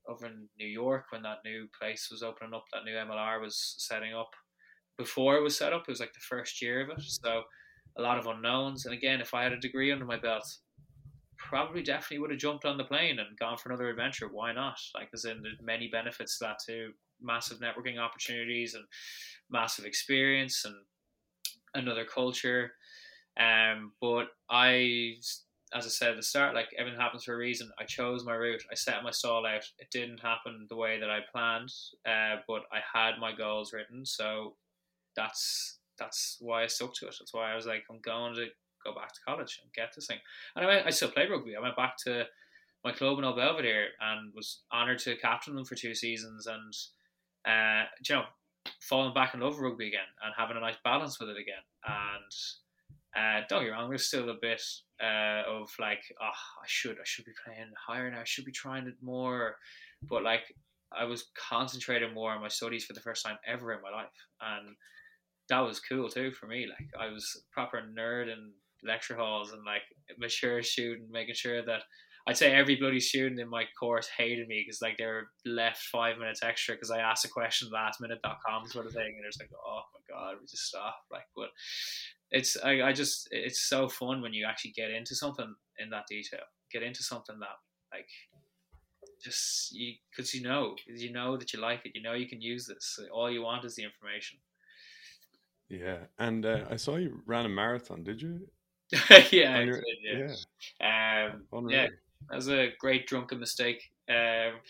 [0.08, 3.76] over in New York when that new place was opening up, that new MLR was
[3.78, 4.30] setting up.
[4.98, 7.02] Before it was set up, it was like the first year of it.
[7.02, 7.42] So
[7.96, 8.86] a lot of unknowns.
[8.86, 10.44] And again, if I had a degree under my belt,
[11.38, 14.28] probably definitely would have jumped on the plane and gone for another adventure.
[14.30, 14.78] Why not?
[14.94, 16.92] Like, as in, there's many benefits to that too.
[17.20, 18.84] Massive networking opportunities and
[19.50, 20.74] massive experience and
[21.74, 22.72] another culture.
[23.38, 25.16] Um, but I,
[25.74, 27.70] as I said at the start, like everything happens for a reason.
[27.78, 28.62] I chose my route.
[28.70, 29.64] I set my stall out.
[29.78, 31.72] It didn't happen the way that I planned,
[32.06, 34.06] uh, but I had my goals written.
[34.06, 34.54] So
[35.14, 37.16] that's that's why I stuck to it.
[37.18, 38.46] That's why I was like, I'm going to
[38.84, 40.18] go back to college and get this thing.
[40.54, 41.56] And I went, I still played rugby.
[41.56, 42.24] I went back to
[42.84, 46.72] my club in Old Belvedere and was honoured to captain them for two seasons and
[47.46, 48.24] uh, you know
[48.80, 51.62] falling back in love with rugby again and having a nice balance with it again.
[51.86, 52.32] And
[53.16, 54.62] uh, don't get me wrong, there's still a bit
[55.02, 58.20] uh, of like, oh, I should, I should be playing higher now.
[58.20, 59.56] I should be trying it more.
[60.02, 60.54] But like,
[60.92, 64.08] I was concentrating more on my studies for the first time ever in my life,
[64.40, 64.76] and
[65.48, 66.66] that was cool too for me.
[66.66, 68.52] Like, I was proper nerd in
[68.84, 69.82] lecture halls and like
[70.18, 71.82] mature student, making sure that
[72.28, 75.82] I'd say every bloody student in my course hated me because like they were left
[75.84, 79.38] five minutes extra because I asked a question last minute.com sort of thing and it's
[79.38, 81.50] like oh my god we just stop like but
[82.32, 86.06] it's I, I just it's so fun when you actually get into something in that
[86.08, 86.40] detail
[86.72, 88.08] get into something that like
[89.22, 92.40] just you because you know you know that you like it you know you can
[92.40, 94.38] use this all you want is the information.
[95.68, 98.48] Yeah and uh, I saw you ran a marathon did you?
[99.32, 100.34] Yeah, your, did, yeah,
[100.80, 101.32] yeah.
[101.52, 101.88] Um, yeah
[102.28, 103.82] that was a great drunken mistake.
[104.08, 104.60] Um,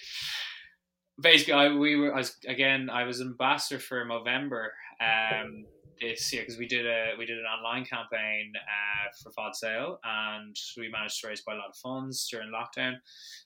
[1.20, 2.90] basically, I, we were I was, again.
[2.90, 4.68] I was ambassador for Movember
[5.00, 5.64] um,
[6.00, 9.98] this year because we did a we did an online campaign uh, for Fad Saoil,
[10.04, 12.94] and we managed to raise quite a lot of funds during lockdown.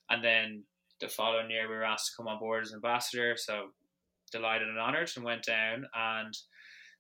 [0.09, 0.65] And then
[1.01, 3.35] the following year, we were asked to come on board as ambassador.
[3.37, 3.69] So
[4.33, 5.87] delighted and honoured, and went down.
[5.95, 6.37] And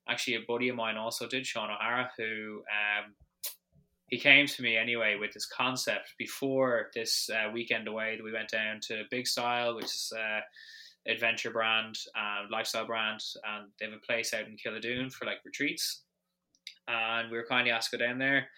[0.08, 3.14] actually, a buddy of mine also did, Sean O'Hara, who um,
[4.10, 8.32] he came to me anyway with this concept before this uh, weekend away that we
[8.32, 10.40] went down to Big Style, which is uh,
[11.10, 15.38] adventure brand, uh, lifestyle brand, and they have a place out in Killadoon for like
[15.44, 16.02] retreats.
[16.88, 18.48] And we were kindly asked to go down there,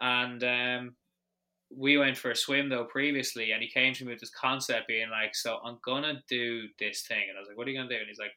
[0.00, 0.96] and um,
[1.70, 4.88] we went for a swim though previously, and he came to me with this concept,
[4.88, 7.76] being like, "So I'm gonna do this thing," and I was like, "What are you
[7.76, 8.32] gonna do?" And he's like,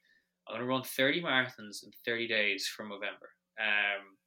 [0.49, 4.17] "I'm gonna run 30 marathons in 30 days from November." Um,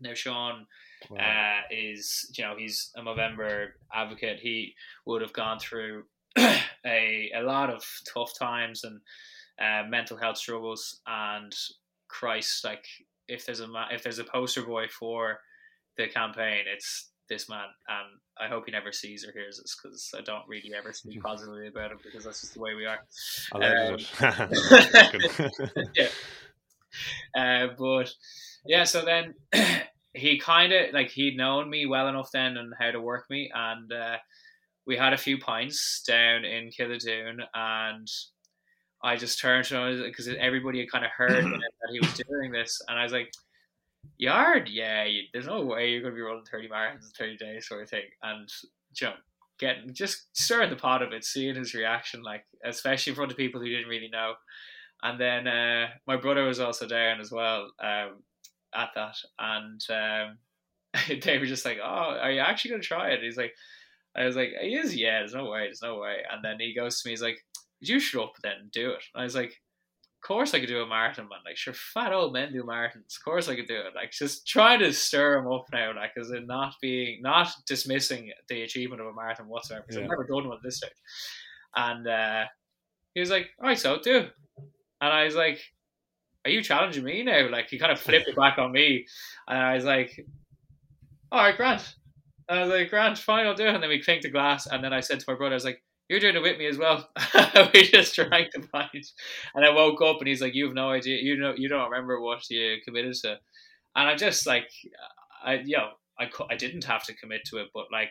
[0.00, 0.66] now, Sean
[1.10, 1.18] wow.
[1.18, 4.40] uh, is, you know, he's a Movember advocate.
[4.40, 4.74] He
[5.06, 6.04] would have gone through
[6.38, 9.00] a, a lot of tough times and
[9.60, 11.00] uh, mental health struggles.
[11.06, 11.54] And
[12.08, 12.86] Christ, like,
[13.28, 15.40] if there's a if there's a poster boy for
[15.96, 17.66] the campaign, it's this man.
[17.88, 21.22] And I hope he never sees or hears this because I don't really ever speak
[21.22, 23.00] positively about him because that's just the way we are.
[23.52, 23.98] I Um,
[25.94, 26.08] yeah.
[27.36, 28.10] Uh, but
[28.66, 29.34] yeah, so then
[30.14, 33.50] he kind of like he'd known me well enough then and how to work me,
[33.54, 34.16] and uh,
[34.86, 38.08] we had a few pints down in Killadoon, and
[39.02, 42.52] I just turned to him because everybody had kind of heard that he was doing
[42.52, 43.32] this, and I was like,
[44.18, 47.36] "Yard, yeah, you, there's no way you're going to be running thirty marathons in thirty
[47.36, 48.48] days, sort of thing." And
[49.00, 49.14] you know,
[49.58, 53.36] getting just stirring the pot of it, seeing his reaction, like especially in front of
[53.36, 54.34] people who didn't really know.
[55.02, 58.22] And then uh, my brother was also down as well um,
[58.76, 60.38] at that, and um,
[61.22, 63.54] they were just like, "Oh, are you actually gonna try it?" He's like,
[64.16, 65.20] "I was like, he is, yeah.
[65.20, 67.38] There's no way, there's no way." And then he goes to me, he's like,
[67.80, 70.68] "You shut up then and do it." And I was like, "Of course I could
[70.68, 71.40] do a marathon, man.
[71.44, 73.16] Like, sure, fat old men do marathons.
[73.16, 73.94] Of course I could do it.
[73.94, 78.32] Like, just trying to stir him up now, like, as in not being, not dismissing
[78.48, 79.84] the achievement of a marathon whatsoever.
[79.86, 80.04] Because yeah.
[80.04, 80.90] I've never done one this stage."
[81.74, 82.44] And uh,
[83.14, 84.28] he was like, "All right, so do."
[85.00, 85.60] And I was like,
[86.46, 87.48] Are you challenging me now?
[87.50, 89.04] Like, he kind of flipped it back on me.
[89.48, 90.24] And I was like,
[91.32, 91.96] All right, Grant.
[92.48, 93.74] And I was like, Grant, fine, I'll do it.
[93.74, 94.66] And then we clinked the glass.
[94.66, 96.66] And then I said to my brother, I was like, You're doing it with me
[96.66, 97.08] as well.
[97.74, 99.06] we just drank the pint.
[99.56, 101.18] And I woke up and he's like, You have no idea.
[101.20, 103.38] You know, you don't remember what you committed to.
[103.96, 104.70] And I just like,
[105.44, 105.88] I, you know,
[106.20, 108.10] I, I didn't have to commit to it, but like,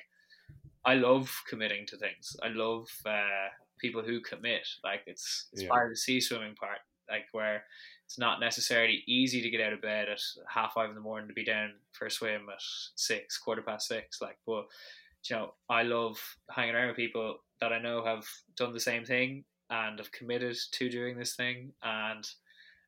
[0.84, 2.36] I love committing to things.
[2.44, 3.48] I love uh,
[3.80, 4.68] people who commit.
[4.84, 5.70] Like it's it's yeah.
[5.70, 6.80] part of the sea swimming part,
[7.10, 7.64] like where
[8.06, 11.28] it's not necessarily easy to get out of bed at half five in the morning
[11.28, 12.62] to be down for a swim at
[12.96, 14.22] six, quarter past six.
[14.22, 14.66] Like, but
[15.28, 16.18] you know, I love
[16.52, 18.26] hanging around with people that I know have
[18.56, 21.72] done the same thing and have committed to doing this thing.
[21.84, 22.24] And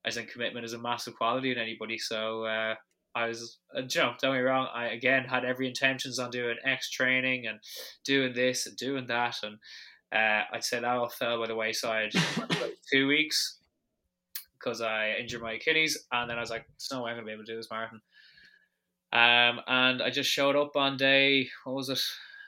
[0.05, 1.97] I think commitment is a massive quality in anybody.
[1.97, 2.75] So uh,
[3.15, 4.67] I was, uh, you know, don't get me wrong.
[4.71, 7.59] I again had every intentions on doing X training and
[8.05, 9.57] doing this and doing that, and
[10.13, 12.11] uh, I'd say that all fell by the wayside
[12.91, 13.57] two weeks
[14.59, 17.25] because I injured my Achilles, and then I was like, "There's no way I'm gonna
[17.25, 18.01] be able to do this marathon."
[19.13, 22.01] Um, and I just showed up on day what was it,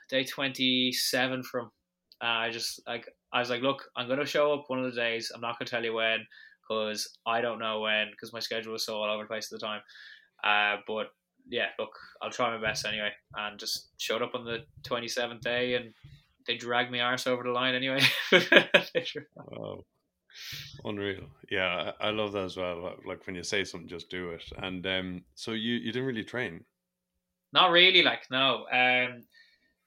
[0.10, 1.72] day twenty seven from.
[2.22, 5.00] Uh, I just like I was like, "Look, I'm gonna show up one of the
[5.00, 5.32] days.
[5.34, 6.26] I'm not gonna tell you when
[6.68, 9.60] because I don't know when because my schedule was so all over the place at
[9.60, 9.82] the time."
[10.44, 11.08] Uh, but
[11.48, 11.92] yeah, look,
[12.22, 15.94] I'll try my best anyway, and just showed up on the twenty seventh day and
[16.48, 18.02] they dragged me arse over the line anyway.
[19.36, 19.84] wow.
[20.86, 21.24] Unreal.
[21.50, 22.96] Yeah, I love that as well.
[23.06, 24.44] Like when you say something, just do it.
[24.58, 26.64] And um, so you, you didn't really train?
[27.54, 28.04] Not really.
[28.04, 28.66] Like no.
[28.72, 29.24] Um,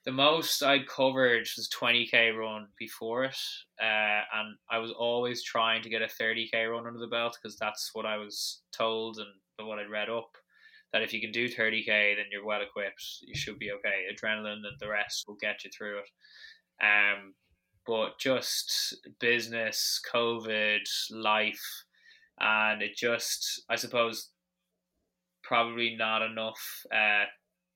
[0.05, 3.36] the most I'd covered was 20k run before it,
[3.80, 7.57] uh, and I was always trying to get a 30k run under the belt because
[7.57, 10.30] that's what I was told and what I'd read up.
[10.92, 13.03] That if you can do 30k, then you're well equipped.
[13.22, 14.07] You should be okay.
[14.12, 16.84] Adrenaline and the rest will get you through it.
[16.84, 17.34] Um,
[17.87, 20.80] but just business, COVID,
[21.11, 21.85] life,
[22.41, 24.28] and it just, I suppose,
[25.43, 27.24] probably not enough uh,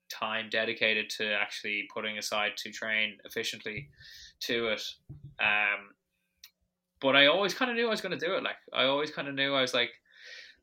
[0.08, 3.88] time dedicated to actually putting aside to train efficiently
[4.40, 4.82] to it.
[5.40, 5.90] Um,
[7.00, 8.42] but I always kind of knew I was going to do it.
[8.42, 9.90] Like I always kind of knew I was like,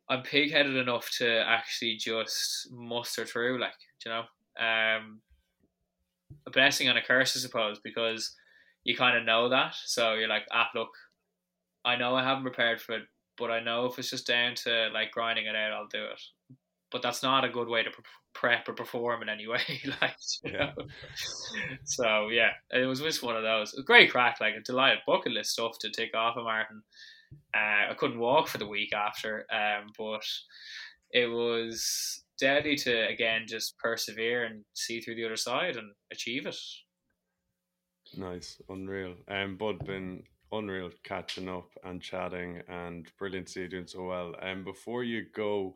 [0.09, 3.59] I'm pig-headed enough to actually just muster through.
[3.59, 3.73] Like
[4.05, 4.23] you know,
[4.59, 5.21] um,
[6.45, 8.35] a blessing and a curse, I suppose, because
[8.83, 9.75] you kind of know that.
[9.85, 10.89] So you're like, ah, look,
[11.85, 13.03] I know I haven't prepared for it,
[13.37, 16.21] but I know if it's just down to like grinding it out, I'll do it.
[16.91, 17.89] But that's not a good way to
[18.33, 19.61] prep or perform in any way.
[20.01, 20.73] like, yeah.
[21.83, 23.73] so yeah, it was just one of those.
[23.85, 26.83] Great crack, like a delighted bucket list stuff to take off of Martin.
[27.55, 30.23] Uh, I couldn't walk for the week after, um, but
[31.11, 36.45] it was deadly to again just persevere and see through the other side and achieve
[36.45, 36.57] it.
[38.17, 39.15] Nice, unreal.
[39.27, 44.05] Um, Bud been unreal catching up and chatting, and brilliant to see you doing so
[44.05, 44.35] well.
[44.41, 45.75] And um, before you go,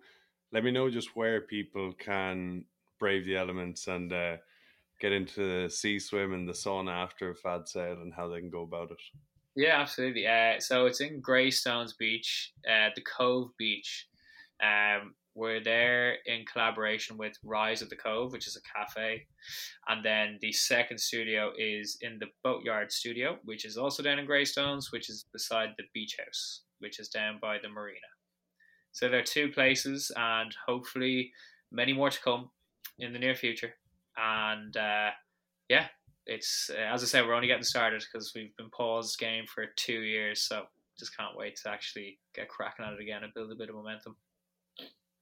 [0.51, 2.65] let me know just where people can
[2.99, 4.37] brave the elements and uh,
[4.99, 8.39] get into the sea swim and the sauna after a Fad Saoil and how they
[8.39, 9.01] can go about it.
[9.55, 10.27] Yeah, absolutely.
[10.27, 14.07] Uh, so it's in Greystones Beach, uh, the Cove Beach.
[14.61, 19.27] Um, we're there in collaboration with Rise of the Cove, which is a cafe.
[19.87, 24.25] And then the second studio is in the Boatyard Studio, which is also down in
[24.25, 27.99] Greystones, which is beside the beach house, which is down by the marina.
[28.93, 31.31] So there are two places, and hopefully
[31.71, 32.49] many more to come
[32.97, 33.75] in the near future.
[34.17, 35.11] And uh,
[35.69, 35.85] yeah,
[36.25, 39.67] it's uh, as I said, we're only getting started because we've been paused game for
[39.75, 40.41] two years.
[40.41, 40.63] So
[40.97, 43.75] just can't wait to actually get cracking at it again and build a bit of
[43.75, 44.15] momentum.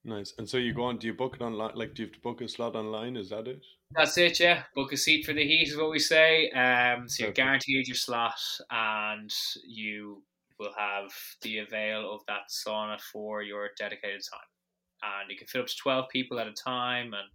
[0.05, 0.35] Nice.
[0.37, 1.71] And so you go on, do you book it online?
[1.73, 3.17] Like, do you have to book a slot online?
[3.17, 3.61] Is that it?
[3.91, 4.63] That's it, yeah.
[4.75, 6.49] Book a seat for the heat is what we say.
[6.51, 8.39] Um, so you're guaranteed your slot
[8.69, 9.33] and
[9.67, 10.21] you
[10.59, 15.21] will have the avail of that sauna for your dedicated time.
[15.21, 17.29] And you can fit up to 12 people at a time, and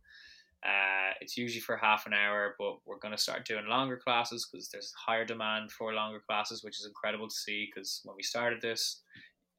[0.64, 4.48] uh, it's usually for half an hour, but we're going to start doing longer classes
[4.50, 8.22] because there's higher demand for longer classes, which is incredible to see because when we
[8.22, 9.02] started this,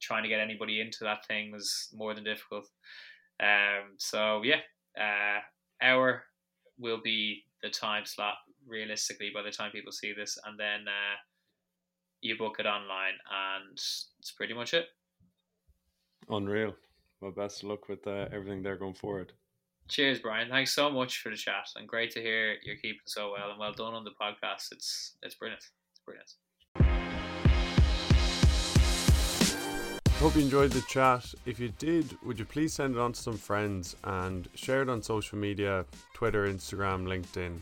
[0.02, 2.68] trying to get anybody into that thing was more than difficult.
[3.42, 4.60] Um, so, yeah,
[5.00, 5.40] uh,
[5.82, 6.24] hour
[6.78, 8.36] will be the time slot
[8.68, 11.18] realistically by the time people see this, and then uh,
[12.22, 14.88] you book it online, and it's pretty much it.
[16.30, 16.76] Unreal.
[17.20, 19.34] Well, best of luck with uh, everything there going forward.
[19.90, 20.50] Cheers, Brian.
[20.50, 23.60] Thanks so much for the chat, and great to hear you're keeping so well, and
[23.60, 24.72] well done on the podcast.
[24.72, 25.64] It's it's brilliant.
[25.92, 26.34] It's brilliant.
[30.22, 31.34] Hope you enjoyed the chat.
[31.48, 34.90] If you did, would you please send it on to some friends and share it
[34.90, 37.60] on social media Twitter, Instagram, LinkedIn.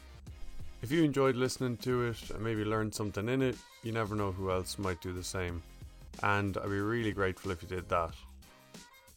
[0.82, 4.34] If you enjoyed listening to it and maybe learned something in it, you never know
[4.34, 5.64] who else might do the same.
[6.22, 8.14] And I'd be really grateful if you did that.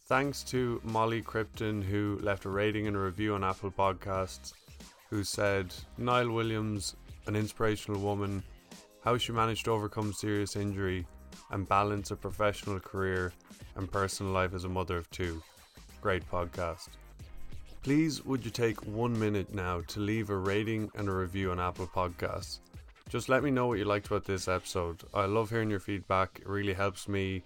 [0.05, 4.53] Thanks to Molly Krypton, who left a rating and a review on Apple Podcasts,
[5.09, 6.95] who said, Niall Williams,
[7.27, 8.41] an inspirational woman,
[9.03, 11.05] how she managed to overcome serious injury
[11.53, 13.31] and balance a professional career
[13.75, 15.41] and personal life as a mother of two.
[16.01, 16.89] Great podcast.
[17.83, 21.59] Please, would you take one minute now to leave a rating and a review on
[21.59, 22.59] Apple Podcasts?
[23.09, 25.03] Just let me know what you liked about this episode.
[25.13, 27.43] I love hearing your feedback, it really helps me,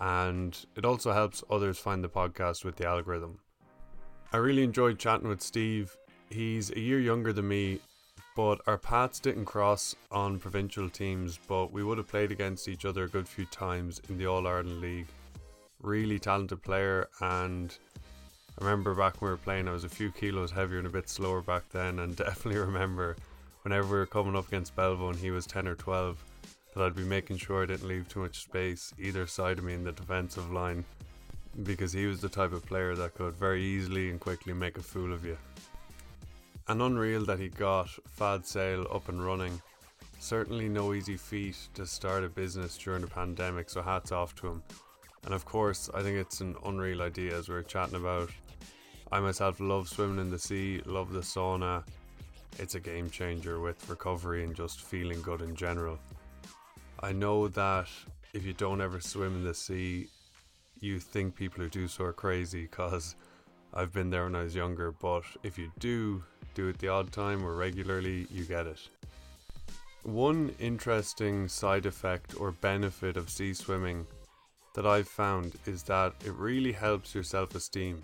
[0.00, 3.38] and it also helps others find the podcast with the algorithm.
[4.32, 5.94] I really enjoyed chatting with Steve.
[6.30, 7.80] He's a year younger than me,
[8.40, 12.86] but our paths didn't cross on provincial teams, but we would have played against each
[12.86, 15.08] other a good few times in the All Ireland League.
[15.82, 17.76] Really talented player and
[18.58, 20.90] I remember back when we were playing, I was a few kilos heavier and a
[20.90, 23.14] bit slower back then, and definitely remember
[23.60, 26.24] whenever we were coming up against Belvo and he was 10 or 12,
[26.74, 29.74] that I'd be making sure I didn't leave too much space either side of me
[29.74, 30.86] in the defensive line
[31.62, 34.82] because he was the type of player that could very easily and quickly make a
[34.82, 35.36] fool of you.
[36.68, 39.60] And unreal that he got Fad Saoil up and running.
[40.18, 44.48] Certainly no easy feat to start a business during a pandemic, so hats off to
[44.48, 44.62] him.
[45.24, 48.30] And of course, I think it's an unreal idea as we are chatting about
[49.12, 51.82] I myself love swimming in the sea, love the sauna.
[52.60, 55.98] It's a game changer with recovery and just feeling good in general.
[57.00, 57.88] I know that
[58.34, 60.06] if you don't ever swim in the sea,
[60.78, 63.16] you think people who do so are crazy because
[63.74, 64.92] I've been there when I was younger.
[64.92, 66.22] But if you do,
[66.54, 68.80] do it the odd time or regularly, you get it.
[70.02, 74.06] One interesting side effect or benefit of sea swimming
[74.74, 78.02] that I've found is that it really helps your self esteem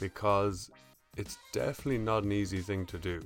[0.00, 0.70] because
[1.16, 3.22] it's definitely not an easy thing to do.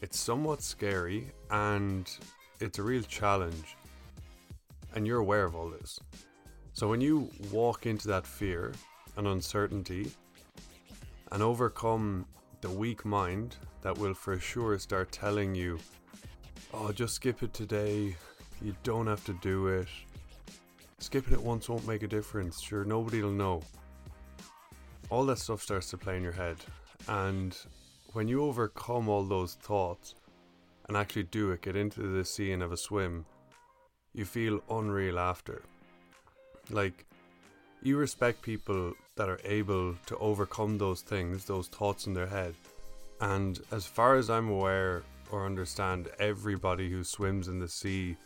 [0.00, 2.08] It's somewhat scary and
[2.60, 3.76] it's a real challenge,
[4.94, 6.00] and you're aware of all this.
[6.72, 8.72] So when you walk into that fear
[9.16, 10.10] and uncertainty
[11.32, 12.24] and overcome
[12.60, 15.78] the weak mind that will for sure start telling you
[16.72, 18.16] oh, just skip it today.
[18.62, 19.88] You don't have to do it.
[20.98, 22.60] Skipping it once won't make a difference.
[22.60, 23.62] Sure, nobody will know.
[25.10, 26.56] All that stuff starts to play in your head.
[27.06, 27.56] And
[28.12, 30.14] when you overcome all those thoughts
[30.88, 33.24] and actually do it, get into the sea and have a swim,
[34.12, 35.62] you feel unreal after.
[36.70, 37.06] Like,
[37.82, 42.54] you respect people that are able to overcome those things, those thoughts in their head.
[43.20, 48.16] And as far as I'm aware, or understand everybody who swims in the sea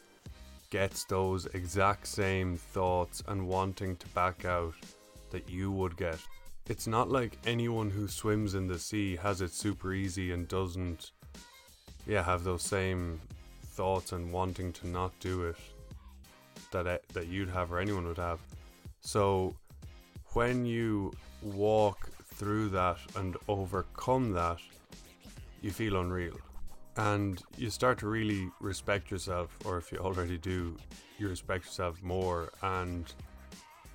[0.70, 4.74] gets those exact same thoughts and wanting to back out
[5.30, 6.18] that you would get.
[6.68, 11.10] It's not like anyone who swims in the sea has it super easy and doesn't
[12.06, 13.20] yeah have those same
[13.62, 15.56] thoughts and wanting to not do it
[16.70, 18.40] that that you'd have or anyone would have.
[19.00, 19.56] So
[20.34, 24.58] when you walk through that and overcome that,
[25.60, 26.36] you feel unreal.
[26.96, 30.76] And you start to really respect yourself or if you already do
[31.18, 33.14] you respect yourself more and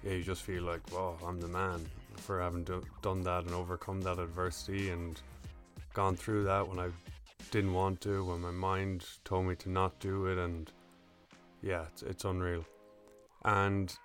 [0.04, 1.86] yeah you just feel like wow i'm the man
[2.16, 5.22] for having do- done that and overcome that adversity and
[5.94, 6.90] gone through that when i
[7.52, 10.38] didn't want to when my mind told me to not do it.
[10.38, 10.72] And
[11.62, 12.66] yeah it's, it's unreal.
[13.46, 13.96] And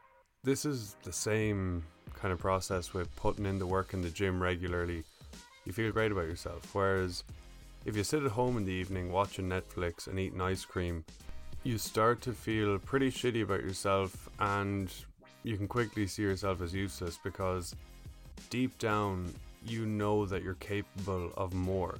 [0.45, 1.85] this is the same
[2.23, 5.05] kind of process with putting in the work in the gym regularly
[5.67, 7.23] you feel great about yourself whereas
[7.85, 11.05] if you sit at home in the evening watching Netflix and eating ice cream,
[11.65, 14.93] you start to feel pretty shitty about yourself and
[15.43, 17.75] you can quickly see yourself as useless because
[18.51, 19.33] deep down
[19.67, 21.97] you know that you're capable of more.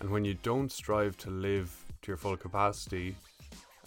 [0.00, 1.72] And when you don't strive to live
[2.02, 3.14] to your full capacity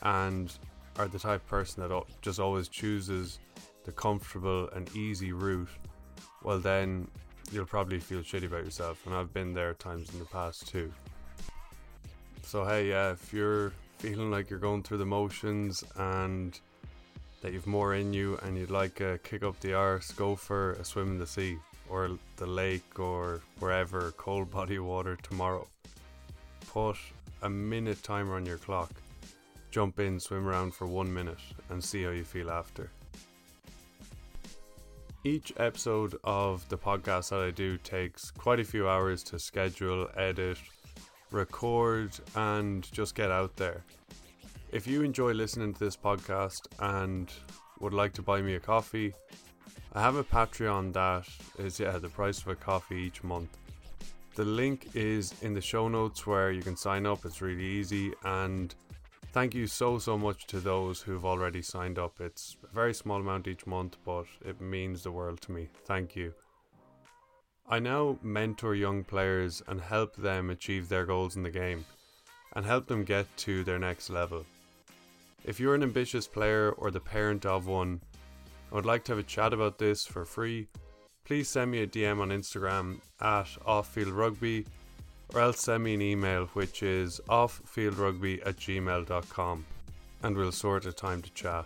[0.01, 0.51] and
[0.97, 3.39] are the type of person that just always chooses
[3.87, 5.69] the comfortable and easy route,
[6.43, 7.07] well, then
[7.51, 9.03] you'll probably feel shitty about yourself.
[9.07, 10.91] And I've been there times in the past too.
[12.43, 16.59] So hey, yeah, if you're feeling like you're going through the motions and
[17.41, 20.73] that you've more in you and you'd like a kick up the arse, go for
[20.73, 21.57] a swim in the sea
[21.89, 25.65] or the lake or wherever, cold body water tomorrow.
[26.67, 26.97] Put
[27.41, 28.91] a minute timer on your clock.
[29.71, 31.39] Jump in, swim around for one minute,
[31.69, 32.89] and see how you feel after.
[35.27, 40.07] Each episode of the podcast that I do takes quite a few hours to schedule,
[40.15, 40.57] edit,
[41.31, 43.83] record, and just get out there.
[44.71, 47.29] If you enjoy listening to this podcast and
[47.81, 49.13] would like to buy me a coffee,
[49.91, 51.27] I have a Patreon that
[51.59, 53.57] is yeah the price of a coffee each month.
[54.35, 57.25] The link is in the show notes where you can sign up.
[57.25, 58.73] It's really easy and
[59.37, 62.19] thank you so so much to those who've already signed up.
[62.19, 65.69] It's a very small amount each month, but it means the world to me.
[65.85, 66.33] Thank you.
[67.69, 71.85] I now mentor young players and help them achieve their goals in the game
[72.53, 74.43] and help them get to their next level.
[75.45, 78.01] If you're an ambitious player or the parent of one,
[78.71, 80.67] I would like to have a chat about this for free.
[81.25, 84.65] Please send me a DM on Instagram at offfieldrugby
[85.33, 89.65] or else send me an email which is offfieldrugby at gmail.com
[90.23, 91.65] and we'll sort a time to chat.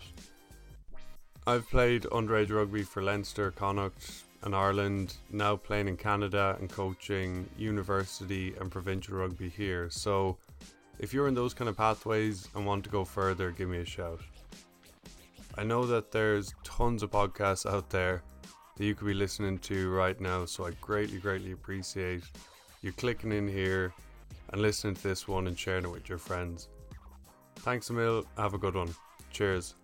[1.47, 7.47] I've played underage rugby for Leinster, Connacht, and Ireland, now playing in Canada and coaching
[7.57, 9.89] university and provincial rugby here.
[9.89, 10.37] So
[10.99, 13.85] if you're in those kind of pathways and want to go further, give me a
[13.85, 14.19] shout.
[15.57, 18.23] I know that there's tons of podcasts out there
[18.77, 22.23] that you could be listening to right now, so I greatly, greatly appreciate
[22.81, 23.93] you clicking in here
[24.49, 26.67] and listening to this one and sharing it with your friends.
[27.57, 28.93] Thanks a mil, have a good one.
[29.31, 29.75] Cheers.